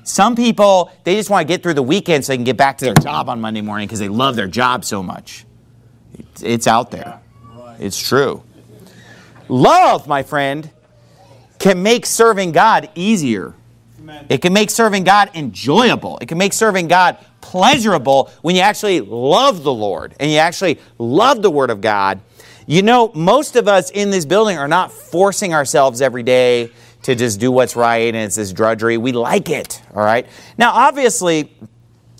[0.04, 2.78] Some people, they just want to get through the weekend so they can get back
[2.78, 5.44] to their job on Monday morning because they love their job so much.
[6.40, 7.20] It's, out there,
[7.80, 8.44] it's true.
[9.48, 10.70] Love, my friend,
[11.58, 13.54] can make serving God easier.
[14.28, 16.18] It can make serving God enjoyable.
[16.18, 20.78] It can make serving God pleasurable when you actually love the Lord and you actually
[20.98, 22.20] love the Word of God.
[22.66, 26.70] You know, most of us in this building are not forcing ourselves every day
[27.02, 28.98] to just do what's right and it's this drudgery.
[28.98, 30.26] We like it, all right?
[30.58, 31.52] Now, obviously,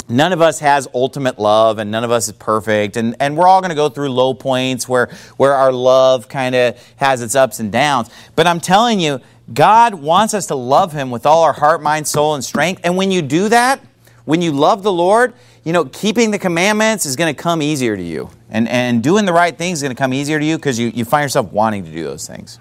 [0.08, 3.48] none of us has ultimate love and none of us is perfect and, and we're
[3.48, 7.34] all going to go through low points where, where our love kind of has its
[7.34, 9.20] ups and downs but i'm telling you
[9.54, 12.96] god wants us to love him with all our heart mind soul and strength and
[12.96, 13.80] when you do that
[14.24, 17.96] when you love the lord you know keeping the commandments is going to come easier
[17.96, 20.56] to you and, and doing the right things is going to come easier to you
[20.56, 22.58] because you, you find yourself wanting to do those things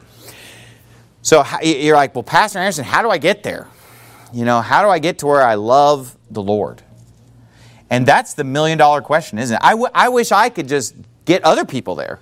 [1.26, 3.68] so you're like, well, Pastor Anderson, how do I get there?
[4.32, 6.84] You know, how do I get to where I love the Lord?
[7.90, 9.60] And that's the million dollar question, isn't it?
[9.64, 10.94] I, I wish I could just
[11.26, 12.20] get other people there.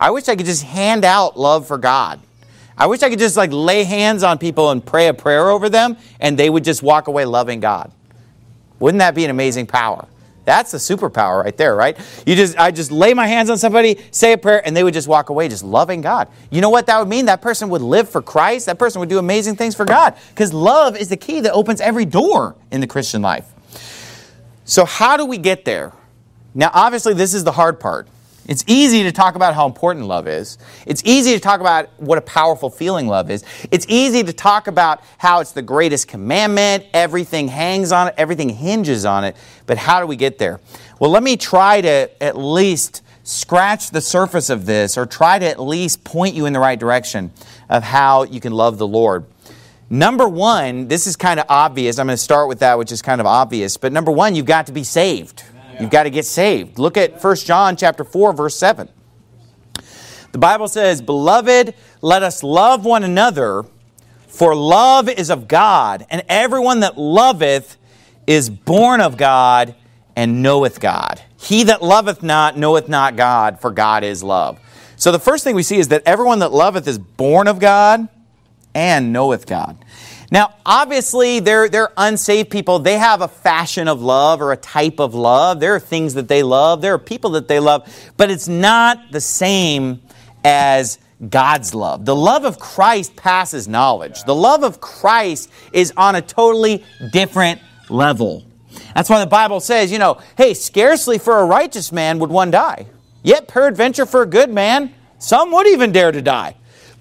[0.00, 2.18] I wish I could just hand out love for God.
[2.78, 5.68] I wish I could just like lay hands on people and pray a prayer over
[5.68, 7.90] them and they would just walk away loving God.
[8.78, 10.06] Wouldn't that be an amazing power?
[10.46, 11.98] That's the superpower right there, right?
[12.24, 14.94] You just I just lay my hands on somebody, say a prayer, and they would
[14.94, 16.28] just walk away just loving God.
[16.50, 17.26] You know what that would mean?
[17.26, 18.66] That person would live for Christ.
[18.66, 20.14] That person would do amazing things for God.
[20.28, 23.52] Because love is the key that opens every door in the Christian life.
[24.64, 25.92] So how do we get there?
[26.54, 28.06] Now, obviously, this is the hard part.
[28.48, 30.58] It's easy to talk about how important love is.
[30.86, 33.44] It's easy to talk about what a powerful feeling love is.
[33.70, 38.48] It's easy to talk about how it's the greatest commandment, everything hangs on it, everything
[38.48, 39.36] hinges on it.
[39.66, 40.60] But how do we get there?
[41.00, 45.46] Well, let me try to at least scratch the surface of this or try to
[45.46, 47.32] at least point you in the right direction
[47.68, 49.24] of how you can love the Lord.
[49.90, 51.98] Number one, this is kind of obvious.
[51.98, 53.76] I'm going to start with that, which is kind of obvious.
[53.76, 55.44] But number one, you've got to be saved.
[55.80, 56.78] You've got to get saved.
[56.78, 58.88] Look at 1 John chapter 4 verse 7.
[60.32, 63.64] The Bible says, "Beloved, let us love one another,
[64.26, 67.76] for love is of God, and everyone that loveth
[68.26, 69.74] is born of God
[70.14, 71.22] and knoweth God.
[71.38, 74.58] He that loveth not knoweth not God, for God is love."
[74.96, 78.08] So the first thing we see is that everyone that loveth is born of God
[78.74, 79.76] and knoweth God.
[80.30, 82.78] Now, obviously, they're, they're unsaved people.
[82.80, 85.60] They have a fashion of love or a type of love.
[85.60, 86.80] There are things that they love.
[86.80, 87.88] There are people that they love.
[88.16, 90.02] But it's not the same
[90.44, 90.98] as
[91.30, 92.04] God's love.
[92.04, 94.24] The love of Christ passes knowledge.
[94.24, 98.44] The love of Christ is on a totally different level.
[98.94, 102.50] That's why the Bible says, you know, hey, scarcely for a righteous man would one
[102.50, 102.86] die.
[103.22, 106.56] Yet, peradventure, for a good man, some would even dare to die.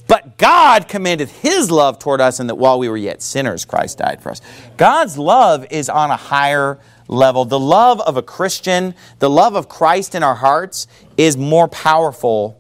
[0.08, 3.98] But God commanded His love toward us, and that while we were yet sinners, Christ
[3.98, 4.41] died for us.
[4.78, 7.46] God's love is on a higher level.
[7.46, 10.88] The love of a Christian, the love of Christ in our hearts,
[11.18, 12.60] is more powerful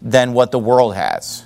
[0.00, 1.44] than what the world has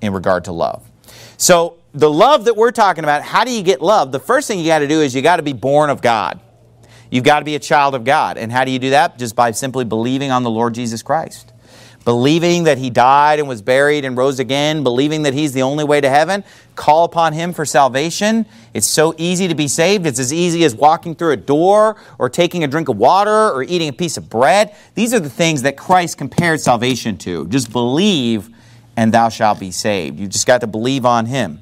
[0.00, 0.88] in regard to love.
[1.36, 4.10] So, the love that we're talking about, how do you get love?
[4.10, 6.40] The first thing you got to do is you got to be born of God.
[7.08, 8.36] You've got to be a child of God.
[8.36, 9.16] And how do you do that?
[9.16, 11.53] Just by simply believing on the Lord Jesus Christ
[12.04, 15.84] believing that he died and was buried and rose again, believing that he's the only
[15.84, 16.44] way to heaven,
[16.76, 18.46] call upon him for salvation.
[18.74, 20.06] It's so easy to be saved.
[20.06, 23.62] It's as easy as walking through a door or taking a drink of water or
[23.62, 24.74] eating a piece of bread.
[24.94, 27.46] These are the things that Christ compared salvation to.
[27.48, 28.50] Just believe
[28.96, 30.20] and thou shalt be saved.
[30.20, 31.60] You just got to believe on him.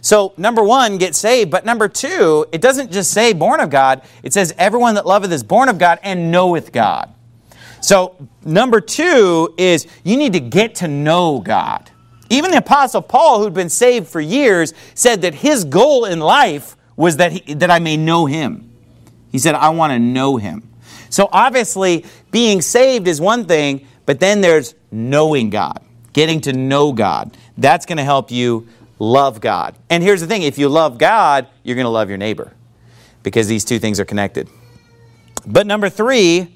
[0.00, 1.50] So, number one, get saved.
[1.50, 5.32] But number two, it doesn't just say born of God, it says everyone that loveth
[5.32, 7.14] is born of God and knoweth God.
[7.84, 11.90] So, number two is you need to get to know God.
[12.30, 16.78] Even the Apostle Paul, who'd been saved for years, said that his goal in life
[16.96, 18.72] was that, he, that I may know him.
[19.30, 20.66] He said, I want to know him.
[21.10, 26.90] So, obviously, being saved is one thing, but then there's knowing God, getting to know
[26.90, 27.36] God.
[27.58, 28.66] That's going to help you
[28.98, 29.74] love God.
[29.90, 32.50] And here's the thing if you love God, you're going to love your neighbor
[33.22, 34.48] because these two things are connected.
[35.46, 36.54] But number three,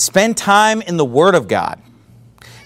[0.00, 1.78] Spend time in the Word of God.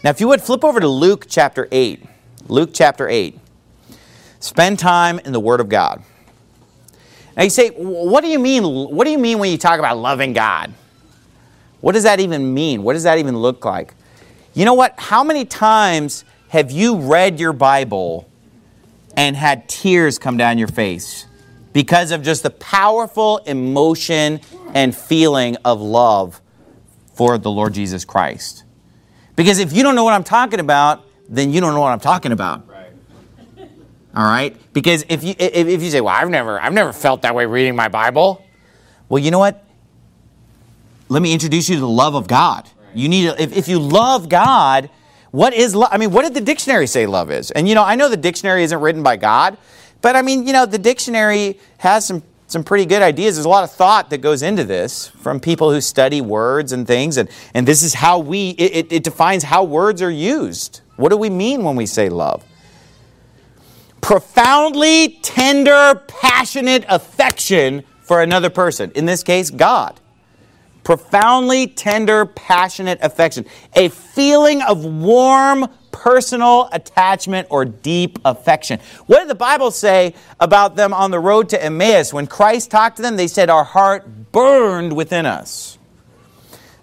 [0.04, 2.00] Now, if you would flip over to Luke chapter 8.
[2.46, 3.36] Luke chapter 8.
[4.38, 6.04] Spend time in the Word of God.
[7.36, 8.62] Now you say, what do you mean?
[8.62, 10.72] What do you mean when you talk about loving God?
[11.80, 12.84] What does that even mean?
[12.84, 13.94] What does that even look like?
[14.52, 14.94] You know what?
[14.96, 18.30] How many times have you read your Bible
[19.16, 21.26] and had tears come down your face
[21.72, 24.40] because of just the powerful emotion
[24.72, 26.40] and feeling of love
[27.14, 28.64] for the Lord Jesus Christ.
[29.36, 32.00] Because if you don't know what I'm talking about, then you don't know what I'm
[32.00, 32.68] talking about.
[32.68, 32.90] Right.
[34.14, 34.56] All right?
[34.72, 37.46] Because if you if, if you say, "Well, I've never I've never felt that way
[37.46, 38.44] reading my Bible,"
[39.08, 39.64] well, you know what?
[41.08, 42.64] Let me introduce you to the love of God.
[42.64, 42.96] Right.
[42.96, 44.88] You need to, if if you love God,
[45.30, 45.88] what is love?
[45.92, 47.50] I mean, what did the dictionary say love is?
[47.50, 49.56] And you know, I know the dictionary isn't written by God,
[50.00, 52.22] but I mean, you know, the dictionary has some
[52.54, 53.34] some pretty good ideas.
[53.34, 56.86] There's a lot of thought that goes into this from people who study words and
[56.86, 60.80] things, and, and this is how we, it, it defines how words are used.
[60.94, 62.44] What do we mean when we say love?
[64.00, 69.98] Profoundly tender, passionate affection for another person, in this case, God.
[70.84, 73.46] Profoundly tender, passionate affection.
[73.74, 78.80] A feeling of warm, personal attachment or deep affection.
[79.06, 82.12] What did the Bible say about them on the road to Emmaus?
[82.12, 85.78] When Christ talked to them, they said, Our heart burned within us.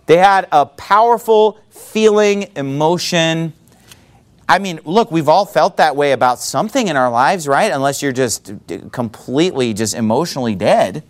[0.06, 3.52] They had a powerful feeling, emotion.
[4.48, 7.72] I mean, look, we've all felt that way about something in our lives, right?
[7.72, 8.54] Unless you're just
[8.92, 11.04] completely, just emotionally dead.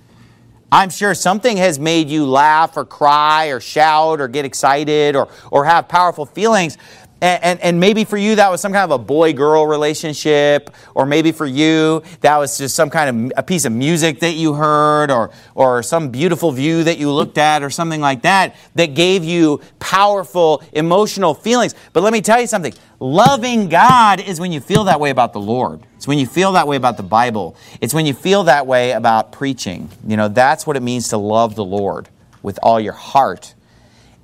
[0.72, 5.28] I'm sure something has made you laugh or cry or shout or get excited or,
[5.52, 6.78] or have powerful feelings.
[7.22, 10.72] And, and, and, maybe for you that was some kind of a boy girl relationship,
[10.96, 14.34] or maybe for you that was just some kind of a piece of music that
[14.34, 18.56] you heard, or, or some beautiful view that you looked at, or something like that,
[18.74, 21.76] that gave you powerful emotional feelings.
[21.94, 25.34] But let me tell you something loving God is when you feel that way about
[25.34, 25.82] the Lord.
[25.98, 27.56] It's when you feel that way about the Bible.
[27.82, 29.90] It's when you feel that way about preaching.
[30.08, 32.10] You know, that's what it means to love the Lord
[32.42, 33.54] with all your heart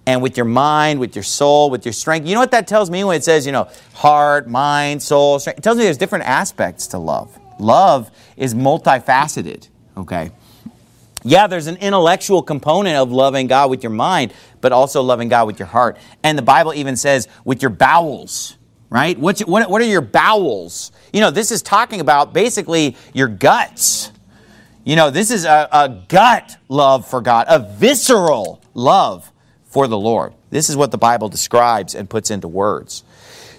[0.07, 2.25] and with your mind, with your soul, with your strength.
[2.25, 5.59] You know what that tells me when it says, you know, heart, mind, soul, strength?
[5.59, 7.37] It tells me there's different aspects to love.
[7.59, 9.67] Love is multifaceted,
[9.97, 10.31] okay?
[11.23, 15.45] Yeah, there's an intellectual component of loving God with your mind, but also loving God
[15.45, 15.97] with your heart.
[16.23, 18.55] And the Bible even says with your bowels,
[18.89, 19.19] right?
[19.19, 20.93] What's, what, what are your bowels?
[21.11, 24.13] You know, this is talking about basically your guts.
[24.85, 29.33] You know, this is a, a gut love for God, a visceral love
[29.77, 30.33] for the Lord.
[30.49, 33.03] This is what the Bible describes and puts into words.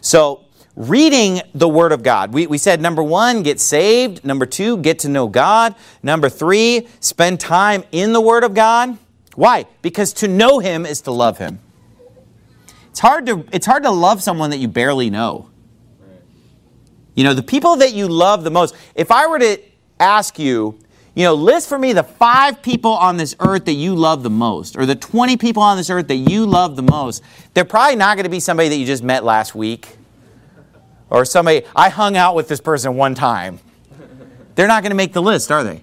[0.00, 2.32] So, reading the Word of God.
[2.32, 4.24] We, we said number one, get saved.
[4.24, 5.76] Number two, get to know God.
[6.02, 8.98] Number three, spend time in the Word of God.
[9.36, 9.66] Why?
[9.80, 11.60] Because to know Him is to love Him.
[12.90, 15.48] It's hard to, it's hard to love someone that you barely know.
[17.14, 19.58] You know, the people that you love the most, if I were to
[20.00, 20.80] ask you,
[21.14, 24.30] you know, list for me the five people on this earth that you love the
[24.30, 27.22] most, or the 20 people on this earth that you love the most.
[27.54, 29.96] They're probably not going to be somebody that you just met last week,
[31.10, 33.60] or somebody, I hung out with this person one time.
[34.54, 35.82] They're not going to make the list, are they?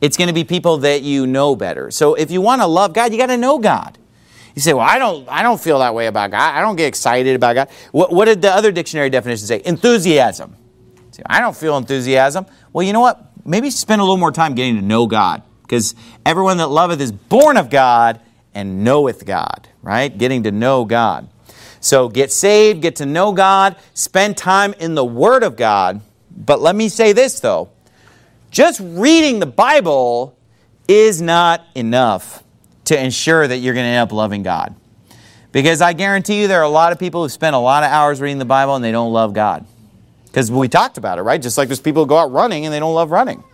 [0.00, 1.90] It's going to be people that you know better.
[1.90, 3.98] So if you want to love God, you got to know God.
[4.54, 6.54] You say, well, I don't, I don't feel that way about God.
[6.54, 7.68] I don't get excited about God.
[7.92, 9.62] What, what did the other dictionary definition say?
[9.64, 10.56] Enthusiasm.
[11.26, 12.46] I don't feel enthusiasm.
[12.72, 13.31] Well, you know what?
[13.44, 15.42] Maybe spend a little more time getting to know God.
[15.62, 15.94] Because
[16.26, 18.20] everyone that loveth is born of God
[18.54, 20.16] and knoweth God, right?
[20.16, 21.28] Getting to know God.
[21.80, 26.00] So get saved, get to know God, spend time in the Word of God.
[26.30, 27.70] But let me say this though
[28.50, 30.36] just reading the Bible
[30.86, 32.44] is not enough
[32.84, 34.74] to ensure that you're going to end up loving God.
[35.52, 37.90] Because I guarantee you there are a lot of people who spend a lot of
[37.90, 39.66] hours reading the Bible and they don't love God.
[40.32, 41.40] Because we talked about it, right?
[41.40, 43.44] Just like there's people who go out running and they don't love running.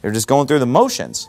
[0.00, 1.28] They're just going through the motions.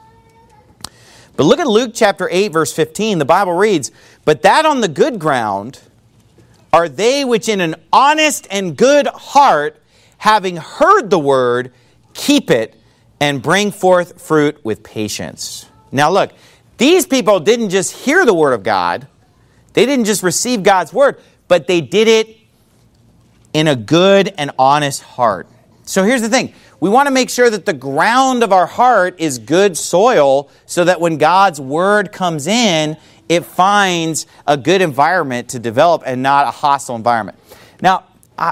[1.35, 3.17] But look at Luke chapter 8, verse 15.
[3.17, 3.91] The Bible reads,
[4.25, 5.79] But that on the good ground
[6.71, 9.81] are they which in an honest and good heart,
[10.19, 11.73] having heard the word,
[12.13, 12.75] keep it
[13.19, 15.65] and bring forth fruit with patience.
[15.91, 16.31] Now look,
[16.77, 19.07] these people didn't just hear the word of God,
[19.73, 22.37] they didn't just receive God's word, but they did it
[23.53, 25.47] in a good and honest heart.
[25.83, 29.19] So here's the thing we want to make sure that the ground of our heart
[29.19, 32.97] is good soil so that when God's word comes in,
[33.29, 37.37] it finds a good environment to develop and not a hostile environment.
[37.81, 38.05] Now,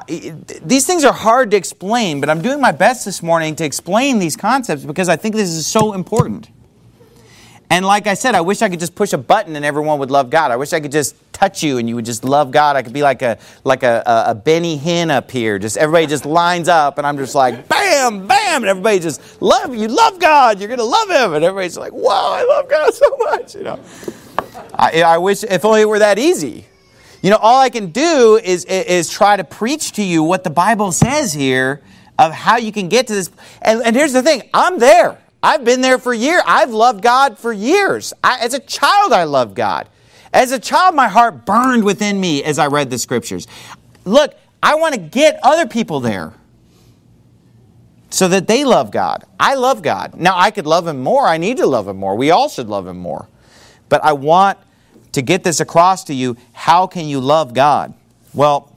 [0.08, 4.20] these things are hard to explain, but I'm doing my best this morning to explain
[4.20, 6.50] these concepts because I think this is so important.
[7.72, 10.10] And like I said, I wish I could just push a button and everyone would
[10.10, 10.50] love God.
[10.50, 12.76] I wish I could just touch you and you would just love God.
[12.76, 15.60] I could be like a like a, a, a Benny Hinn up here.
[15.60, 19.76] Just everybody just lines up and I'm just like bam, bam, and everybody just love
[19.76, 20.60] you, love God.
[20.60, 23.56] You're gonna love Him, and everybody's like, wow, I love God so much.
[23.56, 23.80] You know,
[24.74, 26.66] I, I wish if only it were that easy.
[27.22, 30.50] You know, all I can do is is try to preach to you what the
[30.50, 31.82] Bible says here
[32.18, 33.30] of how you can get to this.
[33.62, 35.20] And, and here's the thing: I'm there.
[35.42, 36.42] I've been there for years.
[36.46, 38.14] I've loved God for years.
[38.24, 39.88] I, as a child, I loved God.
[40.34, 43.48] As a child, my heart burned within me as I read the scriptures.
[44.06, 46.34] Look, I want to get other people there
[48.10, 49.24] so that they love God.
[49.40, 50.16] I love God.
[50.16, 51.26] Now, I could love Him more.
[51.26, 52.16] I need to love Him more.
[52.16, 53.28] We all should love Him more.
[53.88, 54.58] But I want
[55.14, 56.38] to get this across to you.
[56.54, 57.94] How can you love God?
[58.34, 58.69] Well,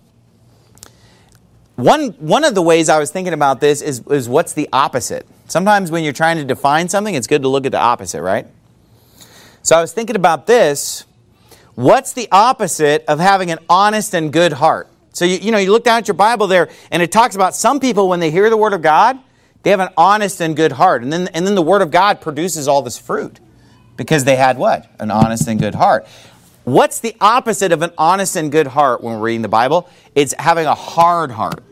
[1.76, 5.26] one, one of the ways I was thinking about this is, is what's the opposite?
[5.48, 8.46] Sometimes when you're trying to define something, it's good to look at the opposite, right?
[9.62, 11.04] So I was thinking about this.
[11.74, 14.88] What's the opposite of having an honest and good heart?
[15.12, 17.54] So you, you know, you look down at your Bible there, and it talks about
[17.54, 19.18] some people when they hear the Word of God,
[19.62, 21.02] they have an honest and good heart.
[21.02, 23.40] And then, and then the Word of God produces all this fruit
[23.96, 24.90] because they had what?
[24.98, 26.06] An honest and good heart.
[26.64, 29.88] What's the opposite of an honest and good heart when we're reading the Bible?
[30.14, 31.62] It's having a hard heart.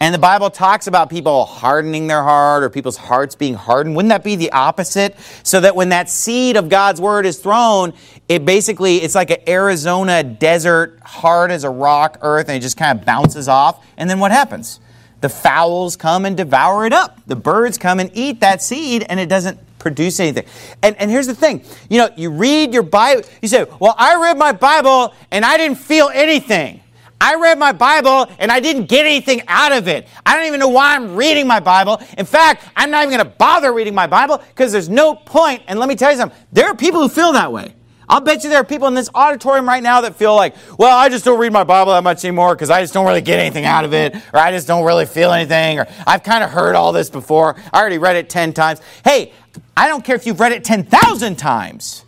[0.00, 3.94] And the Bible talks about people hardening their heart or people's hearts being hardened.
[3.94, 5.14] Wouldn't that be the opposite?
[5.44, 7.92] So that when that seed of God's word is thrown,
[8.28, 12.76] it basically, it's like an Arizona desert, hard as a rock earth, and it just
[12.76, 13.86] kind of bounces off.
[13.96, 14.80] And then what happens?
[15.20, 17.20] The fowls come and devour it up.
[17.26, 20.44] The birds come and eat that seed, and it doesn't produce anything.
[20.82, 24.20] And, and here's the thing you know, you read your Bible, you say, Well, I
[24.22, 26.80] read my Bible and I didn't feel anything.
[27.20, 30.08] I read my Bible and I didn't get anything out of it.
[30.24, 32.00] I don't even know why I'm reading my Bible.
[32.16, 35.62] In fact, I'm not even going to bother reading my Bible because there's no point.
[35.66, 37.74] And let me tell you something there are people who feel that way.
[38.10, 40.98] I'll bet you there are people in this auditorium right now that feel like, well,
[40.98, 43.38] I just don't read my Bible that much anymore because I just don't really get
[43.38, 46.50] anything out of it, or I just don't really feel anything, or I've kind of
[46.50, 47.54] heard all this before.
[47.72, 48.80] I already read it 10 times.
[49.04, 49.32] Hey,
[49.76, 52.04] I don't care if you've read it 10,000 times.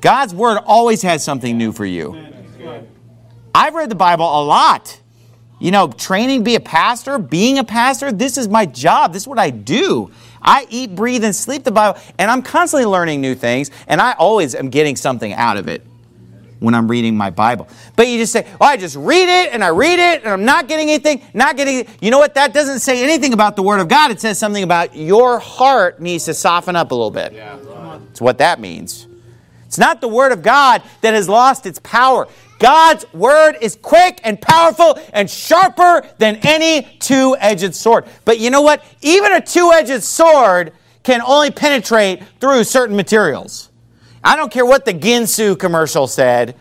[0.00, 2.16] God's Word always has something new for you.
[3.54, 4.98] I've read the Bible a lot.
[5.60, 9.12] You know, training be a pastor, being a pastor, this is my job.
[9.12, 10.10] This is what I do.
[10.42, 14.12] I eat, breathe, and sleep the Bible, and I'm constantly learning new things, and I
[14.12, 15.86] always am getting something out of it
[16.62, 17.68] when I'm reading my Bible.
[17.96, 20.44] But you just say, well, I just read it and I read it and I'm
[20.44, 22.34] not getting anything, not getting, you know what?
[22.34, 24.12] That doesn't say anything about the Word of God.
[24.12, 27.32] It says something about your heart needs to soften up a little bit.
[27.32, 27.58] Yeah.
[28.06, 29.08] That's what that means.
[29.66, 32.28] It's not the Word of God that has lost its power.
[32.62, 38.04] God's word is quick and powerful and sharper than any two edged sword.
[38.24, 38.84] But you know what?
[39.02, 43.68] Even a two edged sword can only penetrate through certain materials.
[44.22, 46.54] I don't care what the Ginsu commercial said.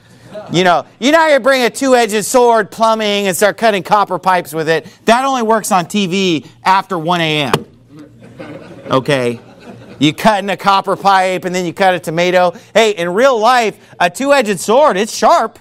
[0.51, 3.83] You know, you're not going to bring a two edged sword plumbing and start cutting
[3.83, 4.87] copper pipes with it.
[5.05, 7.53] That only works on TV after 1 a.m.
[8.87, 9.39] Okay?
[9.99, 12.55] You cut in a copper pipe and then you cut a tomato.
[12.73, 15.59] Hey, in real life, a two edged sword, it's sharp.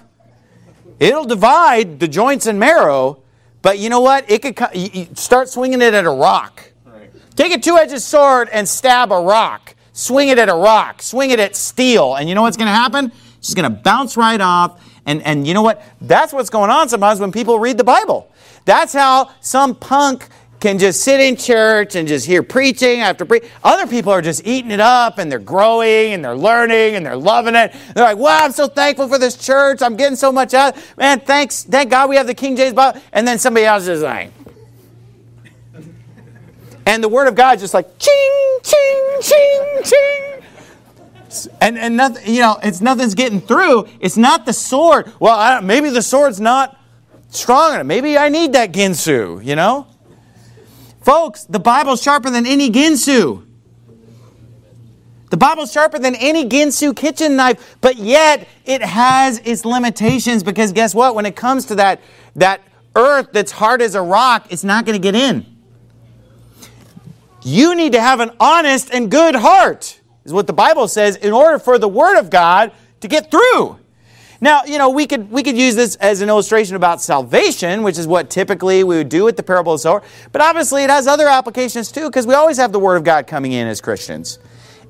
[1.01, 3.23] It'll divide the joints and marrow,
[3.63, 4.29] but you know what?
[4.29, 6.71] It could start swinging it at a rock.
[7.35, 9.73] Take a two-edged sword and stab a rock.
[9.93, 11.01] Swing it at a rock.
[11.01, 13.11] Swing it at steel, and you know what's going to happen?
[13.39, 14.79] It's just going to bounce right off.
[15.07, 15.83] And and you know what?
[16.01, 18.31] That's what's going on sometimes when people read the Bible.
[18.65, 20.29] That's how some punk
[20.61, 23.49] can just sit in church and just hear preaching after preaching.
[23.63, 27.17] Other people are just eating it up and they're growing and they're learning and they're
[27.17, 27.73] loving it.
[27.95, 29.81] They're like, wow, I'm so thankful for this church.
[29.81, 30.77] I'm getting so much out.
[30.97, 31.63] Man, thanks.
[31.63, 33.01] Thank God we have the King James Bible.
[33.11, 34.31] And then somebody else is like,
[36.85, 40.43] and the Word of God is just like, ching, ching, ching, ching.
[41.59, 43.87] And, and nothing, you know, it's nothing's getting through.
[43.99, 45.11] It's not the sword.
[45.19, 46.77] Well, maybe the sword's not
[47.29, 47.85] strong enough.
[47.87, 49.87] Maybe I need that Ginsu, you know?
[51.01, 53.45] Folks, the Bible's sharper than any Ginsu.
[55.31, 60.71] The Bible's sharper than any Ginsu kitchen knife, but yet it has its limitations because
[60.71, 61.15] guess what?
[61.15, 62.01] When it comes to that,
[62.35, 62.61] that
[62.95, 65.45] earth that's hard as a rock, it's not going to get in.
[67.43, 71.33] You need to have an honest and good heart, is what the Bible says, in
[71.33, 73.79] order for the Word of God to get through.
[74.43, 77.99] Now, you know, we could we could use this as an illustration about salvation, which
[77.99, 80.01] is what typically we would do with the parable of the sower.
[80.31, 83.27] But obviously, it has other applications too, because we always have the Word of God
[83.27, 84.39] coming in as Christians.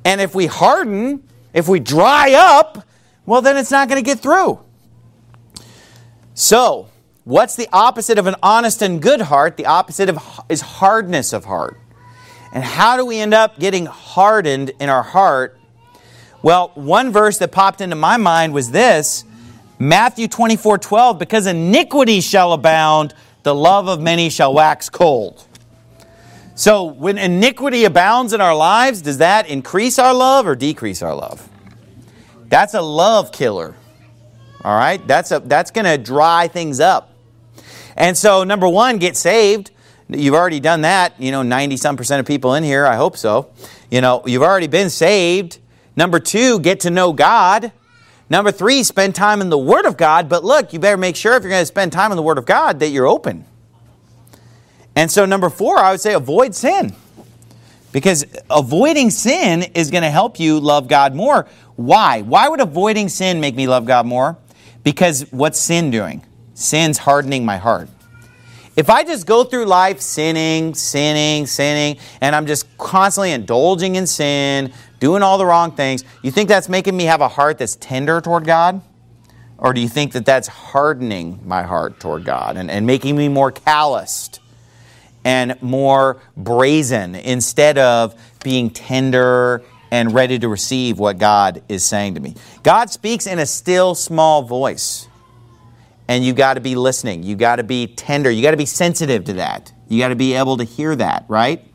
[0.06, 1.22] And if we harden,
[1.54, 2.88] if we dry up,
[3.26, 4.60] well, then it's not going to get through.
[6.34, 6.88] So,
[7.26, 9.58] what's the opposite of an honest and good heart?
[9.58, 11.78] The opposite of is hardness of heart.
[12.54, 15.60] And how do we end up getting hardened in our heart?
[16.41, 19.26] Well, one verse that popped into my mind was this
[19.82, 25.43] Matthew 24 12, because iniquity shall abound, the love of many shall wax cold.
[26.53, 31.15] So, when iniquity abounds in our lives, does that increase our love or decrease our
[31.15, 31.49] love?
[32.45, 33.73] That's a love killer.
[34.63, 35.05] All right?
[35.07, 37.15] That's, a, that's going to dry things up.
[37.97, 39.71] And so, number one, get saved.
[40.09, 41.19] You've already done that.
[41.19, 43.51] You know, 90 some percent of people in here, I hope so.
[43.89, 45.57] You know, you've already been saved.
[45.95, 47.71] Number two, get to know God.
[48.32, 50.29] Number three, spend time in the Word of God.
[50.29, 52.38] But look, you better make sure if you're going to spend time in the Word
[52.38, 53.43] of God that you're open.
[54.95, 56.95] And so, number four, I would say avoid sin.
[57.91, 61.45] Because avoiding sin is going to help you love God more.
[61.75, 62.21] Why?
[62.21, 64.38] Why would avoiding sin make me love God more?
[64.82, 66.25] Because what's sin doing?
[66.53, 67.89] Sin's hardening my heart.
[68.76, 74.07] If I just go through life sinning, sinning, sinning, and I'm just constantly indulging in
[74.07, 77.76] sin, doing all the wrong things, you think that's making me have a heart that's
[77.76, 78.82] tender toward God?
[79.57, 83.28] Or do you think that that's hardening my heart toward God and, and making me
[83.28, 84.39] more calloused
[85.24, 92.15] and more brazen instead of being tender and ready to receive what God is saying
[92.15, 92.36] to me?
[92.63, 95.09] God speaks in a still small voice
[96.12, 97.24] and you got to be listening.
[97.24, 98.30] You got to be tender.
[98.30, 99.72] You got to be sensitive to that.
[99.88, 101.66] You got to be able to hear that, right?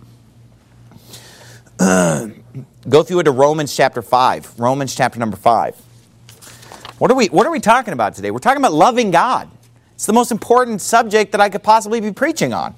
[1.78, 4.61] Go through it to Romans chapter 5.
[4.61, 5.76] Romans chapter number 5.
[6.99, 8.30] What are we what are we talking about today?
[8.30, 9.49] We're talking about loving God.
[9.95, 12.74] It's the most important subject that I could possibly be preaching on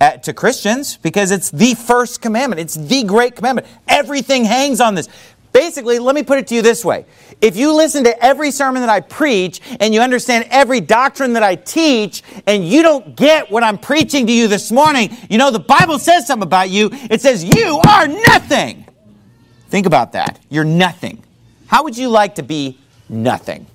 [0.00, 2.60] at, to Christians because it's the first commandment.
[2.60, 3.66] It's the great commandment.
[3.88, 5.08] Everything hangs on this.
[5.52, 7.06] Basically, let me put it to you this way.
[7.40, 11.42] If you listen to every sermon that I preach and you understand every doctrine that
[11.42, 15.50] I teach and you don't get what I'm preaching to you this morning, you know
[15.50, 16.90] the Bible says something about you.
[16.92, 18.86] It says you are nothing.
[19.68, 20.38] Think about that.
[20.48, 21.22] You're nothing.
[21.66, 22.78] How would you like to be
[23.08, 23.66] nothing?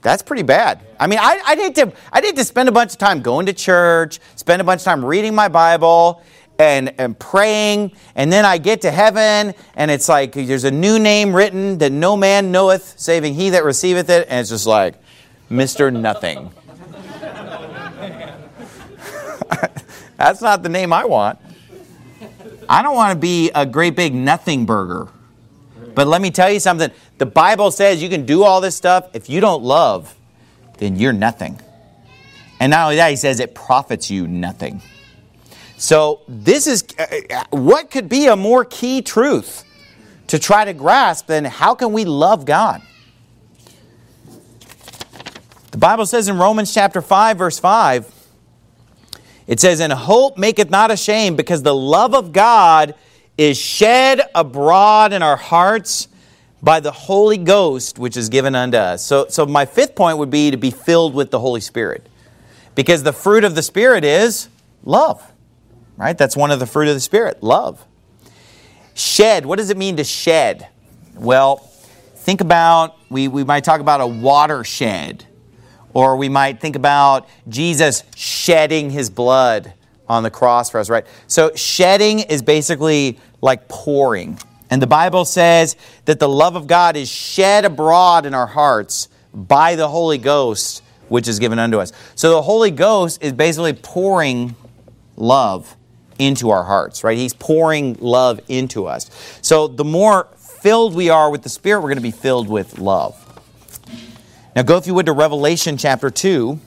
[0.00, 0.80] That's pretty bad.
[0.98, 3.46] I mean, I, I'd, hate to, I'd hate to spend a bunch of time going
[3.46, 6.22] to church, spend a bunch of time reading my Bible,
[6.58, 10.98] and, and praying, and then I get to heaven, and it's like there's a new
[10.98, 14.94] name written that no man knoweth, saving he that receiveth it, and it's just like,
[15.50, 15.92] Mr.
[15.92, 16.50] Nothing.
[20.16, 21.38] That's not the name I want.
[22.68, 25.08] I don't want to be a great big nothing burger.
[25.94, 26.90] But let me tell you something.
[27.18, 29.08] The Bible says you can do all this stuff.
[29.14, 30.14] If you don't love,
[30.78, 31.60] then you're nothing.
[32.60, 34.82] And not only that, he says it profits you nothing.
[35.78, 39.62] So, this is uh, what could be a more key truth
[40.26, 42.82] to try to grasp than how can we love God?
[45.70, 48.12] The Bible says in Romans chapter 5, verse 5,
[49.46, 52.96] it says, And hope maketh not ashamed, because the love of God
[53.36, 56.08] is shed abroad in our hearts
[56.60, 59.04] by the Holy Ghost, which is given unto us.
[59.04, 62.04] So, so my fifth point would be to be filled with the Holy Spirit.
[62.74, 64.48] Because the fruit of the Spirit is
[64.82, 65.27] love
[65.98, 66.16] right?
[66.16, 67.84] That's one of the fruit of the Spirit love.
[68.94, 70.68] Shed, what does it mean to shed?
[71.14, 75.24] Well, think about, we, we might talk about a watershed,
[75.92, 79.74] or we might think about Jesus shedding his blood
[80.08, 81.06] on the cross for us, right?
[81.26, 84.38] So, shedding is basically like pouring.
[84.70, 89.08] And the Bible says that the love of God is shed abroad in our hearts
[89.34, 91.92] by the Holy Ghost, which is given unto us.
[92.14, 94.56] So, the Holy Ghost is basically pouring
[95.16, 95.76] love
[96.18, 97.16] into our hearts, right?
[97.16, 99.10] He's pouring love into us.
[99.42, 102.78] So the more filled we are with the Spirit, we're going to be filled with
[102.78, 103.16] love.
[104.56, 106.58] Now go if you would to Revelation chapter 2.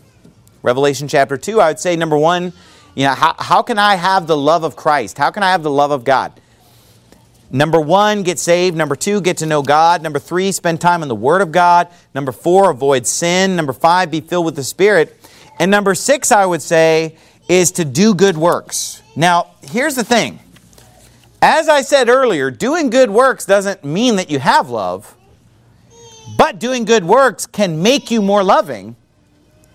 [0.64, 2.54] Revelation chapter 2, I would say number one,
[2.93, 5.18] you know, how, how can I have the love of Christ?
[5.18, 6.34] How can I have the love of God?
[7.49, 8.78] Number one, get saved.
[8.78, 10.02] Number two, get to know God.
[10.02, 11.89] Number three, spend time in the Word of God.
[12.16, 13.58] Number four, avoid sin.
[13.58, 15.18] Number five, be filled with the Spirit.
[15.60, 17.18] And number six, I would say,
[17.52, 19.04] is to do good works.
[19.14, 20.39] Now, here's the thing.
[21.41, 25.18] As I said earlier, doing good works doesn't mean that you have love,
[26.38, 28.95] but doing good works can make you more loving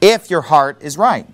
[0.00, 1.26] if your heart is right.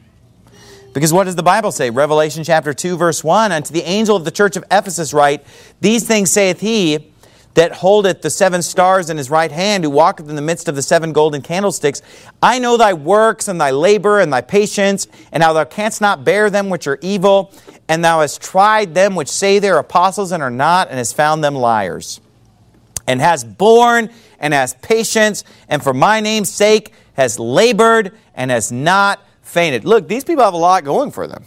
[0.92, 1.90] Because what does the Bible say?
[1.90, 5.44] Revelation chapter 2, verse 1 Unto the angel of the church of Ephesus write,
[5.80, 7.11] These things saith he
[7.54, 10.74] that holdeth the seven stars in his right hand, who walketh in the midst of
[10.74, 12.00] the seven golden candlesticks.
[12.42, 16.24] I know thy works and thy labor and thy patience, and how thou canst not
[16.24, 17.52] bear them which are evil,
[17.88, 21.14] and thou hast tried them which say they are apostles and are not, and hast
[21.14, 22.20] found them liars.
[23.06, 28.72] And hast borne and hast patience, and for my name's sake has labored and has
[28.72, 29.84] not fainted.
[29.84, 31.44] Look, these people have a lot going for them.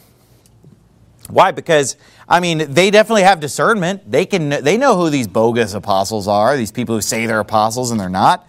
[1.30, 1.52] Why?
[1.52, 1.98] Because
[2.28, 4.10] I mean, they definitely have discernment.
[4.10, 7.92] They can they know who these bogus apostles are, these people who say they're apostles
[7.92, 8.48] and they're not.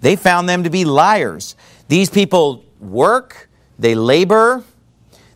[0.00, 1.54] They found them to be liars.
[1.88, 3.48] These people work,
[3.78, 4.64] they labor,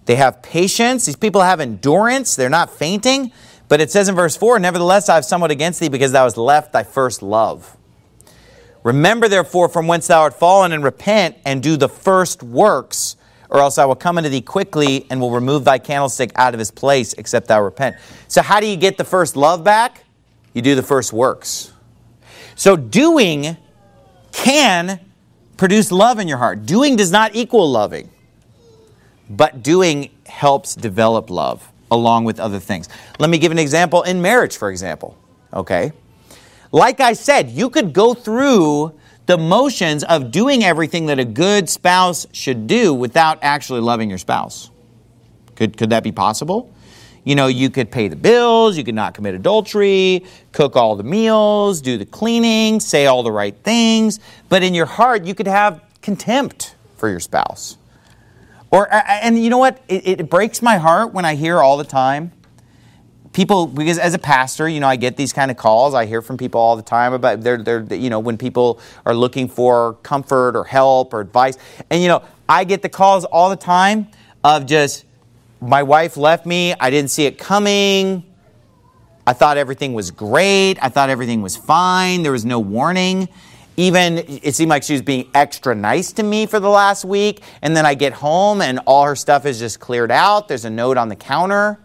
[0.06, 1.04] they have patience.
[1.04, 2.34] These people have endurance.
[2.34, 3.32] They're not fainting.
[3.68, 6.36] But it says in verse 4 Nevertheless, I have somewhat against thee because thou hast
[6.36, 7.76] left thy first love.
[8.82, 13.16] Remember, therefore, from whence thou art fallen, and repent and do the first works
[13.50, 16.58] or else I will come unto thee quickly and will remove thy candlestick out of
[16.58, 17.96] his place, except thou repent.
[18.28, 20.04] So, how do you get the first love back?
[20.52, 21.72] You do the first works.
[22.54, 23.56] So, doing
[24.32, 25.00] can
[25.56, 26.66] produce love in your heart.
[26.66, 28.10] Doing does not equal loving,
[29.30, 32.88] but doing helps develop love along with other things.
[33.18, 35.16] Let me give an example in marriage, for example.
[35.52, 35.92] Okay?
[36.72, 38.92] Like I said, you could go through
[39.26, 44.18] the motions of doing everything that a good spouse should do without actually loving your
[44.18, 44.70] spouse.
[45.56, 46.72] Could, could that be possible?
[47.24, 51.02] You know, you could pay the bills, you could not commit adultery, cook all the
[51.02, 55.48] meals, do the cleaning, say all the right things, but in your heart, you could
[55.48, 57.78] have contempt for your spouse.
[58.70, 59.82] Or, and you know what?
[59.88, 62.30] It, it breaks my heart when I hear all the time
[63.36, 65.92] people because as a pastor you know i get these kind of calls.
[65.92, 69.14] I hear from people all the time about they're, they're you know when people are
[69.14, 71.58] looking for comfort or help or advice.
[71.90, 74.08] And you know i get the calls all the time
[74.42, 75.04] of just
[75.60, 76.74] my wife left me.
[76.80, 78.24] I didn't see it coming.
[79.26, 80.78] I thought everything was great.
[80.80, 82.22] I thought everything was fine.
[82.22, 83.28] There was no warning.
[83.76, 87.42] Even it seemed like she was being extra nice to me for the last week.
[87.60, 90.48] And then i get home and all her stuff is just cleared out.
[90.48, 91.78] There's a note on the counter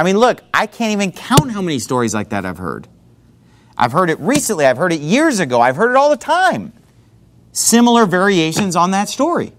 [0.00, 2.88] I mean, look, I can't even count how many stories like that I've heard.
[3.76, 6.72] I've heard it recently, I've heard it years ago, I've heard it all the time.
[7.52, 9.52] Similar variations on that story.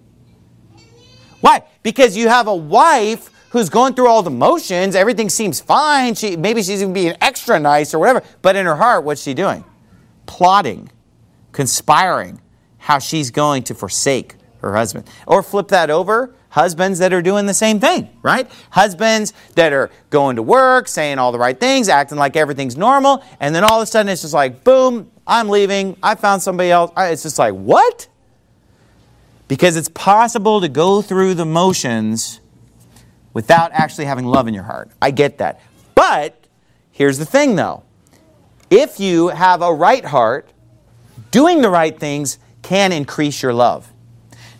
[1.41, 1.61] Why?
[1.83, 6.35] Because you have a wife who's going through all the motions, everything seems fine, she
[6.35, 9.63] maybe she's even being extra nice or whatever, but in her heart, what's she doing?
[10.25, 10.89] Plotting,
[11.51, 12.41] conspiring
[12.79, 15.07] how she's going to forsake her husband.
[15.27, 18.49] Or flip that over, husbands that are doing the same thing, right?
[18.69, 23.23] Husbands that are going to work, saying all the right things, acting like everything's normal,
[23.39, 26.69] and then all of a sudden it's just like, boom, I'm leaving, I found somebody
[26.69, 26.91] else.
[26.95, 28.07] It's just like, what?
[29.47, 32.41] Because it's possible to go through the motions
[33.33, 34.91] without actually having love in your heart.
[35.01, 35.61] I get that.
[35.95, 36.47] But
[36.91, 37.83] here's the thing though
[38.69, 40.49] if you have a right heart,
[41.31, 43.90] doing the right things can increase your love.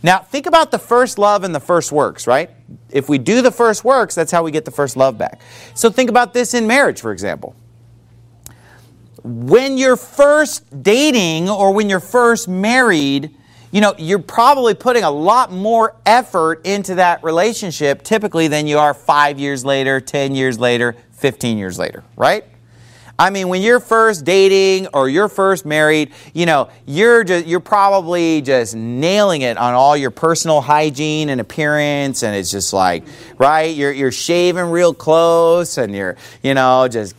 [0.03, 2.49] Now, think about the first love and the first works, right?
[2.89, 5.41] If we do the first works, that's how we get the first love back.
[5.75, 7.55] So think about this in marriage, for example.
[9.23, 13.35] When you're first dating or when you're first married,
[13.71, 18.79] you know, you're probably putting a lot more effort into that relationship typically than you
[18.79, 22.45] are five years later, 10 years later, 15 years later, right?
[23.19, 27.59] I mean, when you're first dating or you're first married, you know, you're just you're
[27.59, 33.03] probably just nailing it on all your personal hygiene and appearance, and it's just like,
[33.37, 33.75] right?
[33.75, 37.15] You're you're shaving real close, and you're you know just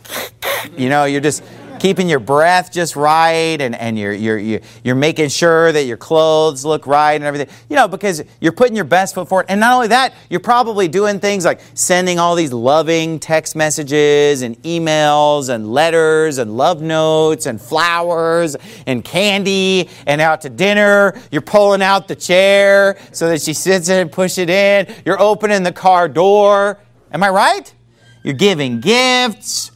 [0.77, 1.43] you know you're just
[1.83, 6.63] keeping your breath just right and, and you're, you're, you're making sure that your clothes
[6.63, 7.53] look right and everything.
[7.67, 9.47] You know, because you're putting your best foot forward.
[9.49, 14.43] And not only that, you're probably doing things like sending all these loving text messages
[14.43, 18.55] and emails and letters and love notes and flowers
[18.87, 21.13] and candy and out to dinner.
[21.31, 24.87] You're pulling out the chair so that she sits in and push it in.
[25.05, 26.79] You're opening the car door.
[27.11, 27.75] Am I right?
[28.23, 29.72] You're giving gifts.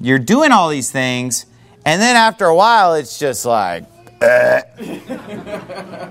[0.00, 1.44] You're doing all these things,
[1.84, 3.84] and then after a while, it's just like,
[4.22, 4.62] uh.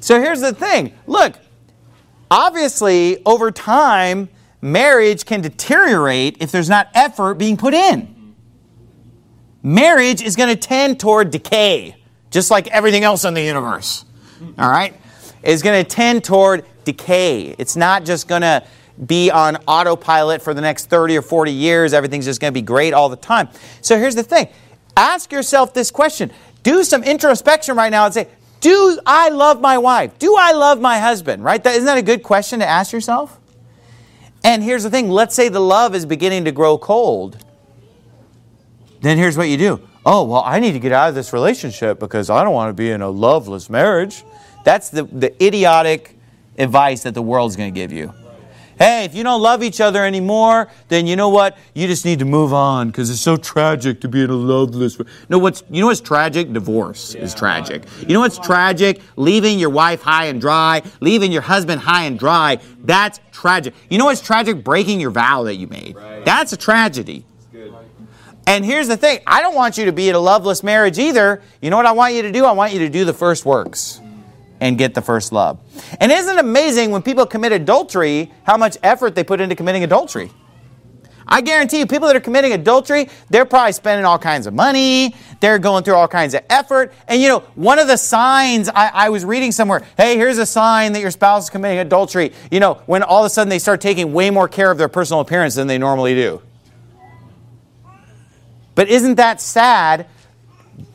[0.00, 1.34] so here's the thing look,
[2.30, 4.30] obviously, over time,
[4.62, 8.34] marriage can deteriorate if there's not effort being put in.
[9.62, 11.96] Marriage is going to tend toward decay,
[12.30, 14.04] just like everything else in the universe.
[14.58, 14.94] All right?
[15.42, 17.54] It's going to tend toward decay.
[17.58, 18.64] It's not just going to
[19.06, 21.92] be on autopilot for the next 30 or 40 years.
[21.92, 23.48] Everything's just going to be great all the time.
[23.80, 24.48] So here's the thing
[24.96, 26.30] ask yourself this question.
[26.62, 28.28] Do some introspection right now and say,
[28.60, 30.18] Do I love my wife?
[30.18, 31.42] Do I love my husband?
[31.42, 31.62] Right?
[31.62, 33.38] That, isn't that a good question to ask yourself?
[34.44, 37.42] And here's the thing let's say the love is beginning to grow cold.
[39.00, 39.88] Then here's what you do.
[40.04, 42.72] Oh, well, I need to get out of this relationship because I don't want to
[42.72, 44.24] be in a loveless marriage.
[44.64, 46.16] That's the, the idiotic
[46.58, 48.12] advice that the world's going to give you.
[48.78, 51.58] Hey, if you don't love each other anymore, then you know what?
[51.74, 54.98] You just need to move on because it's so tragic to be in a loveless.
[55.28, 56.52] No, what's you know what's tragic?
[56.52, 57.84] Divorce is tragic.
[58.00, 59.00] You know what's tragic?
[59.16, 62.58] Leaving your wife high and dry, leaving your husband high and dry.
[62.84, 63.74] That's tragic.
[63.90, 64.64] You know what's tragic?
[64.64, 65.96] Breaking your vow that you made.
[66.24, 67.24] That's a tragedy.
[68.46, 71.42] And here's the thing I don't want you to be in a loveless marriage either.
[71.60, 72.44] You know what I want you to do?
[72.44, 74.00] I want you to do the first works
[74.62, 75.58] and get the first love.
[75.98, 79.82] And isn't it amazing when people commit adultery how much effort they put into committing
[79.82, 80.30] adultery?
[81.26, 85.16] I guarantee you, people that are committing adultery, they're probably spending all kinds of money.
[85.40, 86.92] They're going through all kinds of effort.
[87.08, 90.46] And you know, one of the signs I, I, was reading somewhere, hey, here's a
[90.46, 92.32] sign that your spouse is committing adultery.
[92.52, 94.88] You know, when all of a sudden they start taking way more care of their
[94.88, 96.40] personal appearance than they normally do.
[98.76, 100.06] But isn't that sad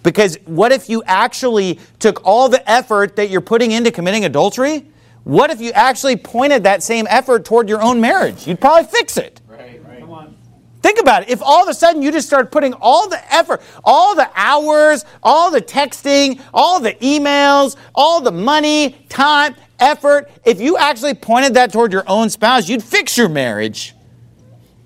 [0.04, 4.86] because what if you actually took all the effort that you're putting into committing adultery?
[5.24, 8.48] What if you actually pointed that same effort toward your own marriage?
[8.48, 9.42] You'd probably fix it.
[9.48, 10.00] Right, right.
[10.00, 10.38] Come on.
[10.82, 11.30] Think about it.
[11.30, 15.04] If all of a sudden you just start putting all the effort, all the hours,
[15.22, 21.56] all the texting, all the emails, all the money, time, effort, if you actually pointed
[21.56, 23.94] that toward your own spouse, you'd fix your marriage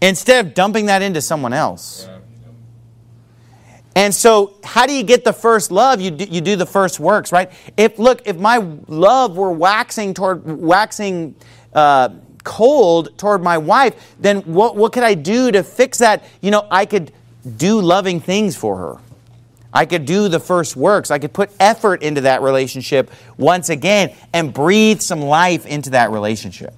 [0.02, 2.08] instead of dumping that into someone else.
[3.96, 6.00] And so, how do you get the first love?
[6.00, 7.52] You do, you do the first works, right?
[7.76, 11.36] If look, if my love were waxing toward waxing
[11.74, 12.10] uh,
[12.44, 16.24] cold toward my wife, then what what could I do to fix that?
[16.40, 17.12] You know, I could
[17.58, 18.98] do loving things for her.
[19.74, 21.12] I could do the first works.
[21.12, 26.12] I could put effort into that relationship once again and breathe some life into that
[26.12, 26.74] relationship.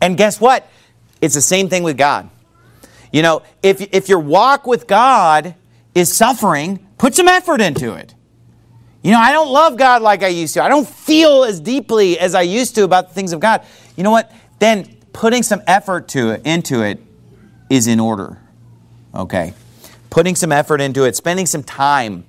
[0.00, 0.68] And guess what?
[1.20, 2.30] It's the same thing with God.
[3.12, 5.54] You know, if if your walk with God
[5.98, 8.14] is suffering, put some effort into it.
[9.02, 10.62] You know, I don't love God like I used to.
[10.62, 13.64] I don't feel as deeply as I used to about the things of God.
[13.96, 14.32] You know what?
[14.58, 17.00] Then putting some effort to it, into it
[17.70, 18.38] is in order.
[19.14, 19.54] Okay.
[20.10, 22.24] Putting some effort into it, spending some time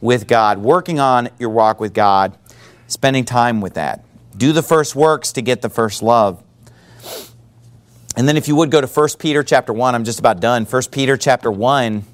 [0.00, 2.36] with God, working on your walk with God,
[2.86, 4.04] spending time with that.
[4.36, 6.42] Do the first works to get the first love.
[8.16, 10.64] And then if you would go to 1 Peter chapter 1, I'm just about done.
[10.64, 12.04] 1 Peter chapter 1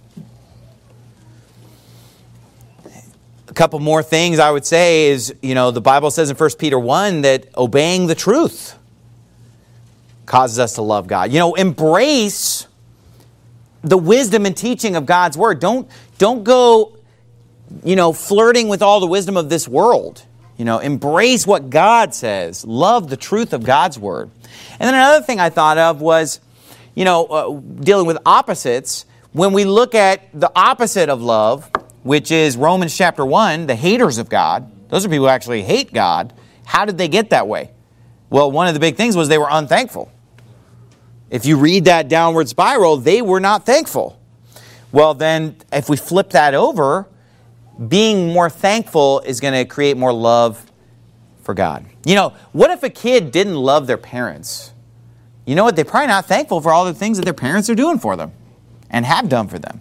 [3.54, 6.78] couple more things I would say is, you know, the Bible says in 1 Peter
[6.78, 8.76] 1 that obeying the truth
[10.26, 11.32] causes us to love God.
[11.32, 12.66] You know, embrace
[13.82, 15.60] the wisdom and teaching of God's word.
[15.60, 15.88] Don't
[16.18, 16.96] don't go,
[17.84, 20.24] you know, flirting with all the wisdom of this world.
[20.56, 22.64] You know, embrace what God says.
[22.64, 24.30] Love the truth of God's word.
[24.72, 26.40] And then another thing I thought of was,
[26.94, 29.04] you know, uh, dealing with opposites.
[29.32, 31.70] When we look at the opposite of love,
[32.06, 34.70] which is Romans chapter 1, the haters of God.
[34.90, 36.32] Those are people who actually hate God.
[36.64, 37.72] How did they get that way?
[38.30, 40.12] Well, one of the big things was they were unthankful.
[41.30, 44.20] If you read that downward spiral, they were not thankful.
[44.92, 47.08] Well, then, if we flip that over,
[47.88, 50.70] being more thankful is going to create more love
[51.42, 51.86] for God.
[52.04, 54.72] You know, what if a kid didn't love their parents?
[55.44, 55.74] You know what?
[55.74, 58.30] They're probably not thankful for all the things that their parents are doing for them
[58.90, 59.80] and have done for them.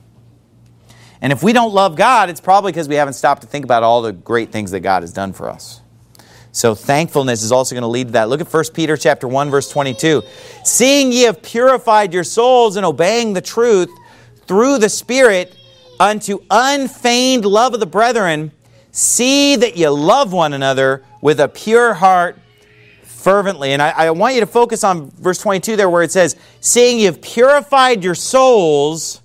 [1.22, 3.84] And if we don't love God, it's probably because we haven't stopped to think about
[3.84, 5.82] all the great things that God has done for us.
[6.52, 8.30] So thankfulness is also going to lead to that.
[8.30, 10.24] Look at 1 Peter chapter 1 verse 22.
[10.64, 13.90] Seeing ye have purified your souls in obeying the truth
[14.48, 15.56] through the Spirit
[16.00, 18.52] unto unfeigned love of the brethren,
[18.92, 22.38] see that ye love one another with a pure heart
[23.04, 23.74] fervently.
[23.74, 27.00] And I, I want you to focus on verse 22 there where it says, Seeing
[27.00, 29.22] ye have purified your souls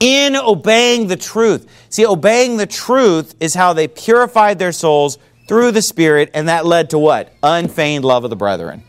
[0.00, 1.70] in obeying the truth.
[1.88, 6.66] See, obeying the truth is how they purified their souls through the Spirit, and that
[6.66, 7.32] led to what?
[7.42, 8.82] Unfeigned love of the brethren.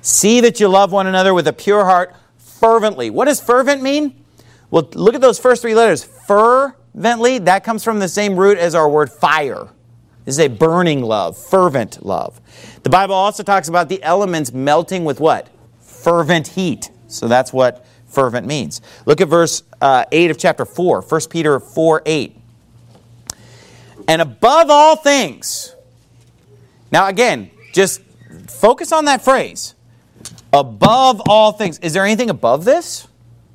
[0.00, 3.10] See that you love one another with a pure heart fervently.
[3.10, 4.24] What does fervent mean?
[4.70, 6.04] Well, look at those first three letters.
[6.04, 9.68] Fervently, that comes from the same root as our word fire.
[10.24, 12.40] This is a burning love, fervent love.
[12.82, 15.48] The Bible also talks about the elements melting with what?
[16.06, 16.88] fervent heat.
[17.08, 17.84] So that's what
[18.16, 18.80] fervent means.
[19.04, 22.36] Look at verse uh, 8 of chapter 4, 1 Peter 4 8.
[24.08, 25.76] And above all things,
[26.90, 28.00] now again, just
[28.48, 29.74] focus on that phrase.
[30.50, 31.78] Above all things.
[31.80, 33.06] Is there anything above this?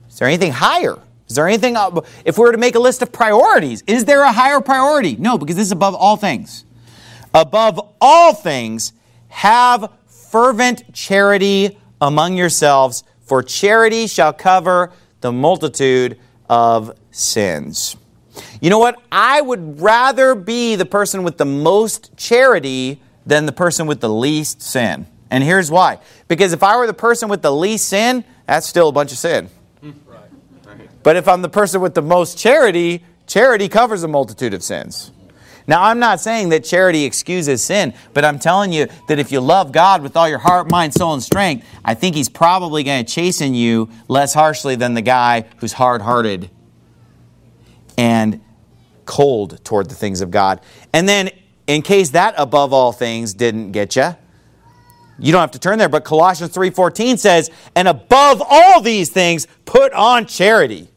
[0.09, 0.99] Is there anything higher?
[1.27, 1.75] Is there anything,
[2.23, 5.15] if we were to make a list of priorities, is there a higher priority?
[5.15, 6.65] No, because this is above all things.
[7.33, 8.93] Above all things,
[9.29, 16.19] have fervent charity among yourselves, for charity shall cover the multitude
[16.49, 17.95] of sins.
[18.59, 19.01] You know what?
[19.09, 24.09] I would rather be the person with the most charity than the person with the
[24.09, 25.07] least sin.
[25.29, 25.99] And here's why.
[26.27, 29.17] Because if I were the person with the least sin, that's still a bunch of
[29.17, 29.49] sin.
[31.01, 35.13] But if I'm the person with the most charity, charity covers a multitude of sins.
[35.67, 39.39] Now, I'm not saying that charity excuses sin, but I'm telling you that if you
[39.39, 43.05] love God with all your heart, mind, soul, and strength, I think He's probably going
[43.05, 46.49] to chasten you less harshly than the guy who's hard hearted
[47.97, 48.41] and
[49.05, 50.61] cold toward the things of God.
[50.93, 51.29] And then,
[51.67, 54.15] in case that above all things didn't get you,
[55.19, 59.47] you don't have to turn there, but Colossians 3:14 says, "And above all these things,
[59.65, 60.90] put on charity,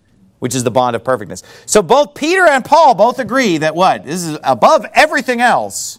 [0.45, 4.05] which is the bond of perfectness." So both Peter and Paul both agree that what?
[4.05, 5.99] This is above everything else,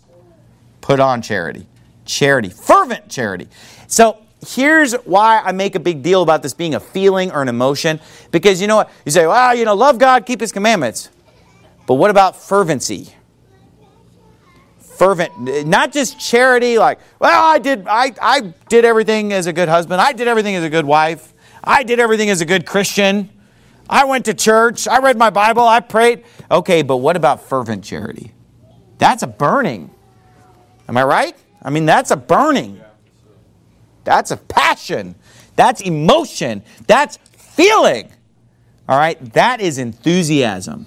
[0.81, 1.65] put on charity.
[2.05, 3.47] Charity, fervent charity.
[3.87, 4.17] So
[4.47, 7.99] here's why I make a big deal about this being a feeling or an emotion.
[8.29, 8.91] Because you know what?
[9.03, 11.09] You say, well, you know, love God, keep His commandments.
[11.87, 13.15] But what about fervency?
[14.79, 19.67] Fervent, not just charity, like, well, I did, I, I did everything as a good
[19.67, 19.99] husband.
[19.99, 21.33] I did everything as a good wife.
[21.63, 23.29] I did everything as a good Christian.
[23.89, 24.87] I went to church.
[24.87, 25.63] I read my Bible.
[25.63, 26.23] I prayed.
[26.49, 28.31] Okay, but what about fervent charity?
[28.97, 29.91] That's a burning.
[30.87, 31.35] Am I right?
[31.61, 32.81] I mean, that's a burning.
[34.03, 35.15] That's a passion.
[35.55, 36.63] That's emotion.
[36.87, 38.11] That's feeling.
[38.87, 39.19] All right?
[39.33, 40.85] That is enthusiasm.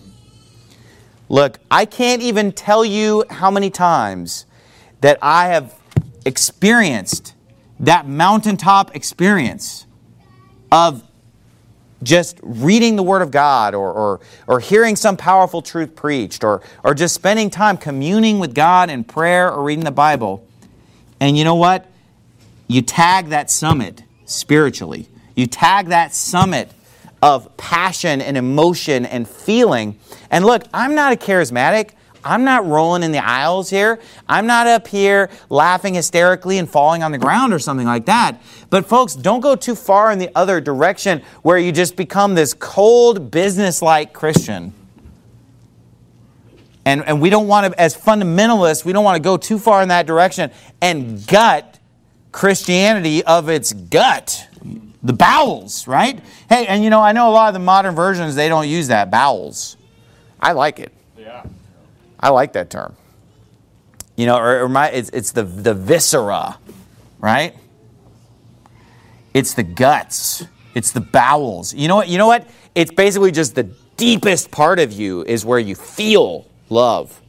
[1.28, 4.46] Look, I can't even tell you how many times
[5.00, 5.74] that I have
[6.24, 7.34] experienced
[7.80, 9.86] that mountaintop experience
[10.72, 11.02] of
[12.02, 16.62] just reading the Word of God or, or, or hearing some powerful truth preached or,
[16.84, 20.46] or just spending time communing with God in prayer or reading the Bible.
[21.20, 21.86] And you know what?
[22.68, 25.08] You tag that summit spiritually.
[25.34, 26.70] You tag that summit
[27.22, 29.98] of passion and emotion and feeling.
[30.30, 31.90] And look, I'm not a charismatic.
[32.28, 33.98] I'm not rolling in the aisles here.
[34.28, 38.40] I'm not up here laughing hysterically and falling on the ground or something like that.
[38.70, 42.52] But, folks, don't go too far in the other direction where you just become this
[42.52, 44.74] cold, business-like Christian.
[46.84, 49.82] And, and we don't want to, as fundamentalists, we don't want to go too far
[49.82, 50.50] in that direction
[50.80, 51.78] and gut
[52.32, 54.46] Christianity of its gut
[55.02, 56.20] the bowels, right?
[56.48, 58.88] Hey, and you know, I know a lot of the modern versions, they don't use
[58.88, 59.76] that, bowels.
[60.40, 60.92] I like it.
[61.16, 61.44] Yeah.
[62.20, 62.96] I like that term.
[64.16, 66.58] You know, or, or my, it's, it's the, the viscera,
[67.20, 67.54] right?
[69.32, 70.44] It's the guts.
[70.74, 71.72] It's the bowels.
[71.72, 72.08] You know what?
[72.08, 72.48] You know what?
[72.74, 77.20] It's basically just the deepest part of you is where you feel love.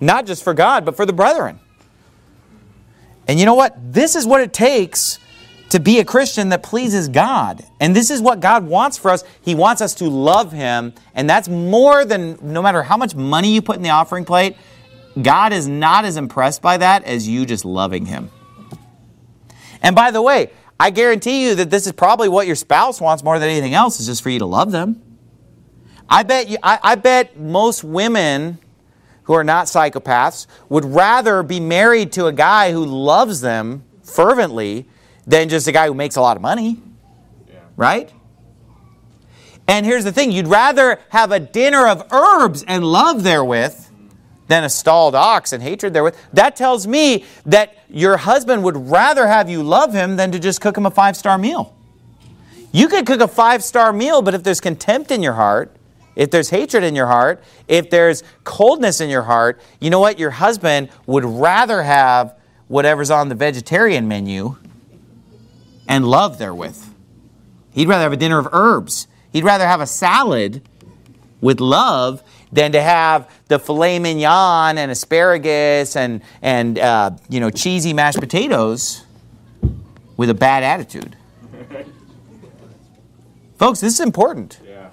[0.00, 1.60] Not just for God, but for the brethren.
[3.26, 3.76] And you know what?
[3.92, 5.18] This is what it takes
[5.70, 7.64] to be a Christian that pleases God.
[7.80, 9.24] And this is what God wants for us.
[9.42, 10.92] He wants us to love Him.
[11.14, 14.56] And that's more than no matter how much money you put in the offering plate,
[15.20, 18.30] God is not as impressed by that as you just loving Him.
[19.82, 23.22] And by the way, I guarantee you that this is probably what your spouse wants
[23.22, 25.00] more than anything else, is just for you to love them.
[26.08, 28.58] I bet, you, I, I bet most women
[29.24, 34.86] who are not psychopaths would rather be married to a guy who loves them fervently
[35.26, 36.80] than just a guy who makes a lot of money.
[37.48, 37.60] Yeah.
[37.76, 38.12] Right?
[39.66, 43.80] And here's the thing you'd rather have a dinner of herbs and love therewith
[44.46, 46.16] than a stalled ox and hatred therewith.
[46.34, 50.60] That tells me that your husband would rather have you love him than to just
[50.60, 51.74] cook him a five star meal.
[52.72, 55.74] You could cook a five star meal, but if there's contempt in your heart,
[56.14, 60.18] if there's hatred in your heart, if there's coldness in your heart, you know what?
[60.18, 62.36] Your husband would rather have
[62.68, 64.56] whatever's on the vegetarian menu
[65.88, 66.82] and love therewith.
[67.72, 69.08] He'd rather have a dinner of herbs.
[69.32, 70.62] He'd rather have a salad
[71.40, 72.22] with love
[72.52, 78.20] than to have the filet mignon and asparagus and, and uh, you know, cheesy mashed
[78.20, 79.04] potatoes
[80.16, 81.16] with a bad attitude.
[83.58, 84.60] Folks, this is important.
[84.64, 84.90] Yeah.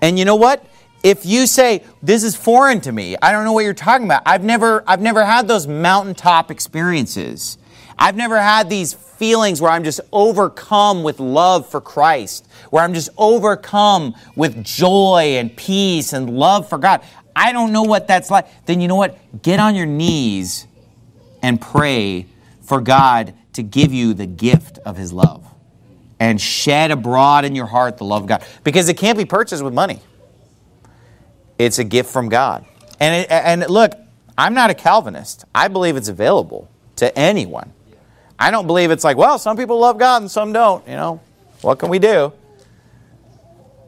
[0.00, 0.64] And you know what?
[1.02, 4.22] If you say, this is foreign to me, I don't know what you're talking about.
[4.26, 7.58] I've never, I've never had those mountaintop experiences.
[7.98, 12.94] I've never had these feelings where I'm just overcome with love for Christ, where I'm
[12.94, 17.02] just overcome with joy and peace and love for God.
[17.34, 18.46] I don't know what that's like.
[18.66, 19.18] Then you know what?
[19.42, 20.66] Get on your knees
[21.42, 22.26] and pray
[22.62, 25.44] for God to give you the gift of His love
[26.20, 29.62] and shed abroad in your heart the love of God because it can't be purchased
[29.62, 30.00] with money.
[31.58, 32.64] It's a gift from God.
[33.00, 33.92] And, it, and look,
[34.36, 35.44] I'm not a Calvinist.
[35.54, 37.72] I believe it's available to anyone.
[38.38, 40.86] I don't believe it's like, well, some people love God and some don't.
[40.86, 41.20] You know,
[41.60, 42.32] what can we do?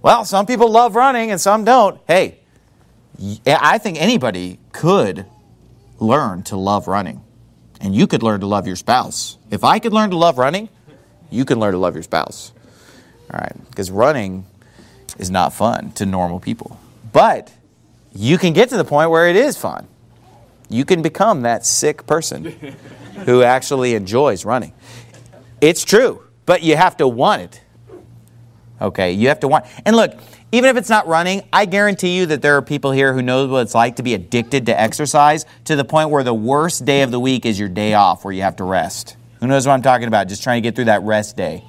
[0.03, 2.01] Well, some people love running and some don't.
[2.07, 2.38] Hey,
[3.46, 5.26] I think anybody could
[5.98, 7.22] learn to love running.
[7.82, 9.38] And you could learn to love your spouse.
[9.51, 10.68] If I could learn to love running,
[11.30, 12.53] you can learn to love your spouse.
[13.32, 14.46] All right, because running
[15.18, 16.78] is not fun to normal people.
[17.12, 17.53] But
[18.12, 19.86] you can get to the point where it is fun.
[20.71, 22.45] You can become that sick person
[23.27, 24.73] who actually enjoys running.
[25.61, 27.61] It's true, but you have to want it.
[28.81, 29.66] Okay, you have to want.
[29.85, 30.18] And look,
[30.53, 33.47] even if it's not running, I guarantee you that there are people here who know
[33.47, 37.03] what it's like to be addicted to exercise to the point where the worst day
[37.03, 39.16] of the week is your day off where you have to rest.
[39.41, 40.29] Who knows what I'm talking about?
[40.29, 41.64] Just trying to get through that rest day.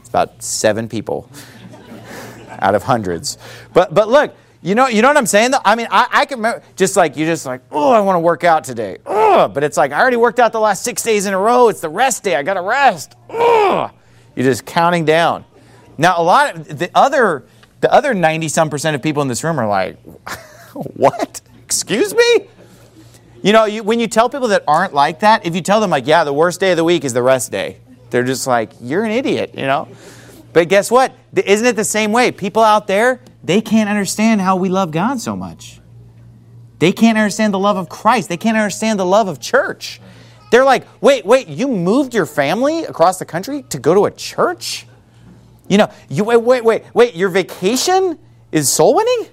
[0.00, 1.30] It's about seven people
[2.50, 3.38] out of hundreds.
[3.72, 4.36] But but look,
[4.66, 5.52] you know, you know what I'm saying?
[5.52, 5.60] Though?
[5.64, 8.20] I mean, I, I can remember, just like you're just like, oh, I want to
[8.20, 8.98] work out today.
[9.06, 11.68] Oh, but it's like I already worked out the last six days in a row.
[11.68, 12.34] It's the rest day.
[12.34, 13.14] I got to rest.
[13.30, 13.92] Oh,
[14.34, 15.44] you're just counting down.
[15.98, 17.46] Now, a lot of the other
[17.80, 19.98] the other 90 some percent of people in this room are like,
[20.72, 21.40] what?
[21.62, 22.48] Excuse me?
[23.44, 25.90] You know, you, when you tell people that aren't like that, if you tell them,
[25.90, 27.78] like, yeah, the worst day of the week is the rest day,
[28.10, 29.86] they're just like, you're an idiot, you know?
[30.56, 31.12] But guess what?
[31.34, 32.32] Isn't it the same way?
[32.32, 35.82] People out there, they can't understand how we love God so much.
[36.78, 38.30] They can't understand the love of Christ.
[38.30, 40.00] They can't understand the love of church.
[40.50, 44.10] They're like, wait, wait, you moved your family across the country to go to a
[44.10, 44.86] church?
[45.68, 48.18] You know, you wait, wait, wait, wait, your vacation
[48.50, 49.28] is soul winning?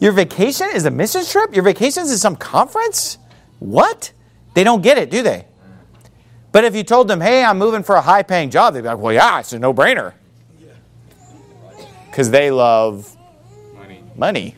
[0.00, 1.54] Your vacation is a mission trip?
[1.54, 3.16] Your vacation is some conference?
[3.58, 4.12] What?
[4.52, 5.46] They don't get it, do they?
[6.52, 8.88] But if you told them, hey, I'm moving for a high paying job, they'd be
[8.88, 10.12] like, well, yeah, it's a no brainer.
[12.18, 13.16] Because they love
[13.76, 14.02] money.
[14.16, 14.56] money.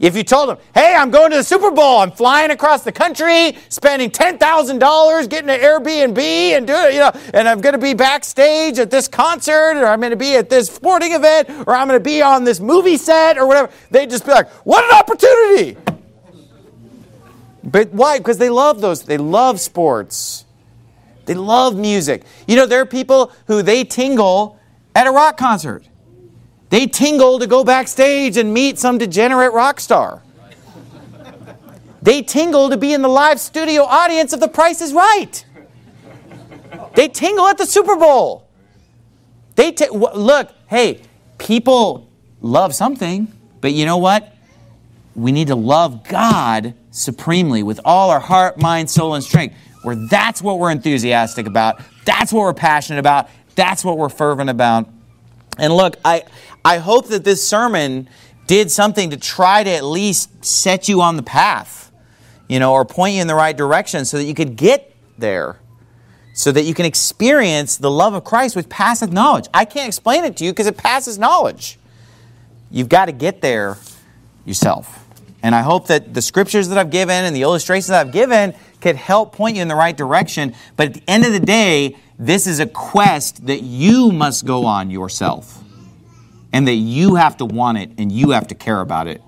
[0.00, 2.90] If you told them, hey, I'm going to the Super Bowl, I'm flying across the
[2.90, 7.92] country, spending $10,000, getting an Airbnb and doing, you know, and I'm going to be
[7.92, 11.86] backstage at this concert, or I'm going to be at this sporting event, or I'm
[11.86, 14.98] going to be on this movie set, or whatever, they'd just be like, what an
[14.98, 15.76] opportunity!
[17.62, 18.16] But why?
[18.16, 20.46] Because they love those, they love sports.
[21.26, 22.22] They love music.
[22.48, 24.58] You know, there are people who they tingle
[24.94, 25.84] at a rock concert.
[26.74, 30.24] They tingle to go backstage and meet some degenerate rock star.
[32.02, 35.46] They tingle to be in the live studio audience of The Price is Right.
[36.96, 38.48] They tingle at the Super Bowl.
[39.54, 41.02] They t- look, hey,
[41.38, 42.10] people
[42.40, 44.34] love something, but you know what?
[45.14, 49.54] We need to love God supremely with all our heart, mind, soul, and strength.
[49.84, 51.80] Where that's what we're enthusiastic about.
[52.04, 53.28] That's what we're passionate about.
[53.54, 54.88] That's what we're fervent about.
[55.58, 56.24] And look, I,
[56.64, 58.08] I hope that this sermon
[58.46, 61.92] did something to try to at least set you on the path,
[62.48, 65.58] you know, or point you in the right direction so that you could get there,
[66.34, 69.46] so that you can experience the love of Christ which passeth knowledge.
[69.54, 71.78] I can't explain it to you because it passes knowledge.
[72.70, 73.78] You've got to get there
[74.44, 75.00] yourself.
[75.42, 78.54] And I hope that the scriptures that I've given and the illustrations that I've given
[78.80, 80.54] could help point you in the right direction.
[80.76, 84.64] But at the end of the day, this is a quest that you must go
[84.66, 85.62] on yourself.
[86.52, 89.20] And that you have to want it and you have to care about it.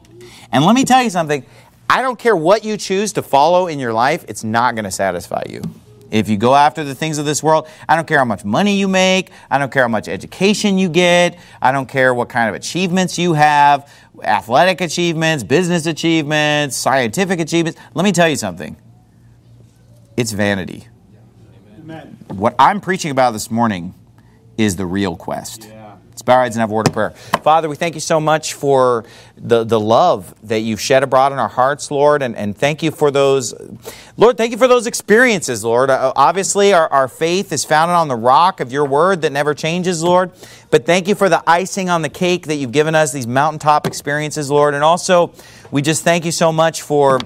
[0.53, 1.45] And let me tell you something
[1.91, 4.91] I don't care what you choose to follow in your life, it's not going to
[4.91, 5.63] satisfy you.
[6.11, 8.77] If you go after the things of this world, I don't care how much money
[8.79, 12.49] you make, I don't care how much education you get, I don't care what kind
[12.49, 17.81] of achievements you have, athletic achievements, business achievements, scientific achievements.
[17.95, 18.77] Let me tell you something
[20.17, 20.87] it's vanity.
[22.29, 23.95] What I'm preaching about this morning
[24.59, 25.69] is the real quest.
[25.69, 25.97] Yeah.
[26.11, 27.11] Let's bow our heads and have a word of prayer.
[27.11, 29.05] Father, we thank you so much for
[29.37, 32.91] the, the love that you've shed abroad in our hearts, Lord, and, and thank you
[32.91, 33.55] for those,
[34.17, 35.91] Lord, thank you for those experiences, Lord.
[35.91, 39.53] Uh, obviously, our, our faith is founded on the rock of your word that never
[39.53, 40.33] changes, Lord.
[40.71, 43.87] But thank you for the icing on the cake that you've given us, these mountaintop
[43.87, 44.73] experiences, Lord.
[44.73, 45.33] And also,
[45.71, 47.21] we just thank you so much for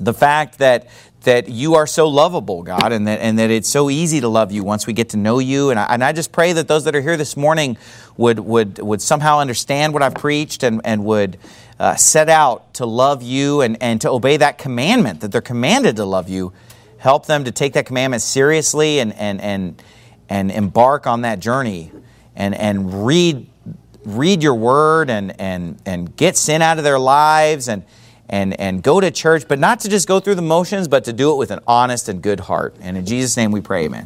[0.00, 0.88] the fact that
[1.22, 4.52] that you are so lovable, God, and that, and that it's so easy to love
[4.52, 5.70] you once we get to know you.
[5.70, 7.76] And I, and I just pray that those that are here this morning
[8.16, 11.38] would, would, would somehow understand what I've preached and, and would
[11.78, 15.96] uh, set out to love you and, and to obey that commandment, that they're commanded
[15.96, 16.52] to love you
[17.00, 19.82] Help them to take that commandment seriously and, and, and,
[20.28, 21.90] and embark on that journey
[22.36, 23.46] and, and read,
[24.04, 27.84] read your word and, and, and get sin out of their lives and,
[28.30, 31.12] and, and go to church, but not to just go through the motions, but to
[31.12, 32.74] do it with an honest and good heart.
[32.80, 33.98] And in Jesus' name we pray, amen.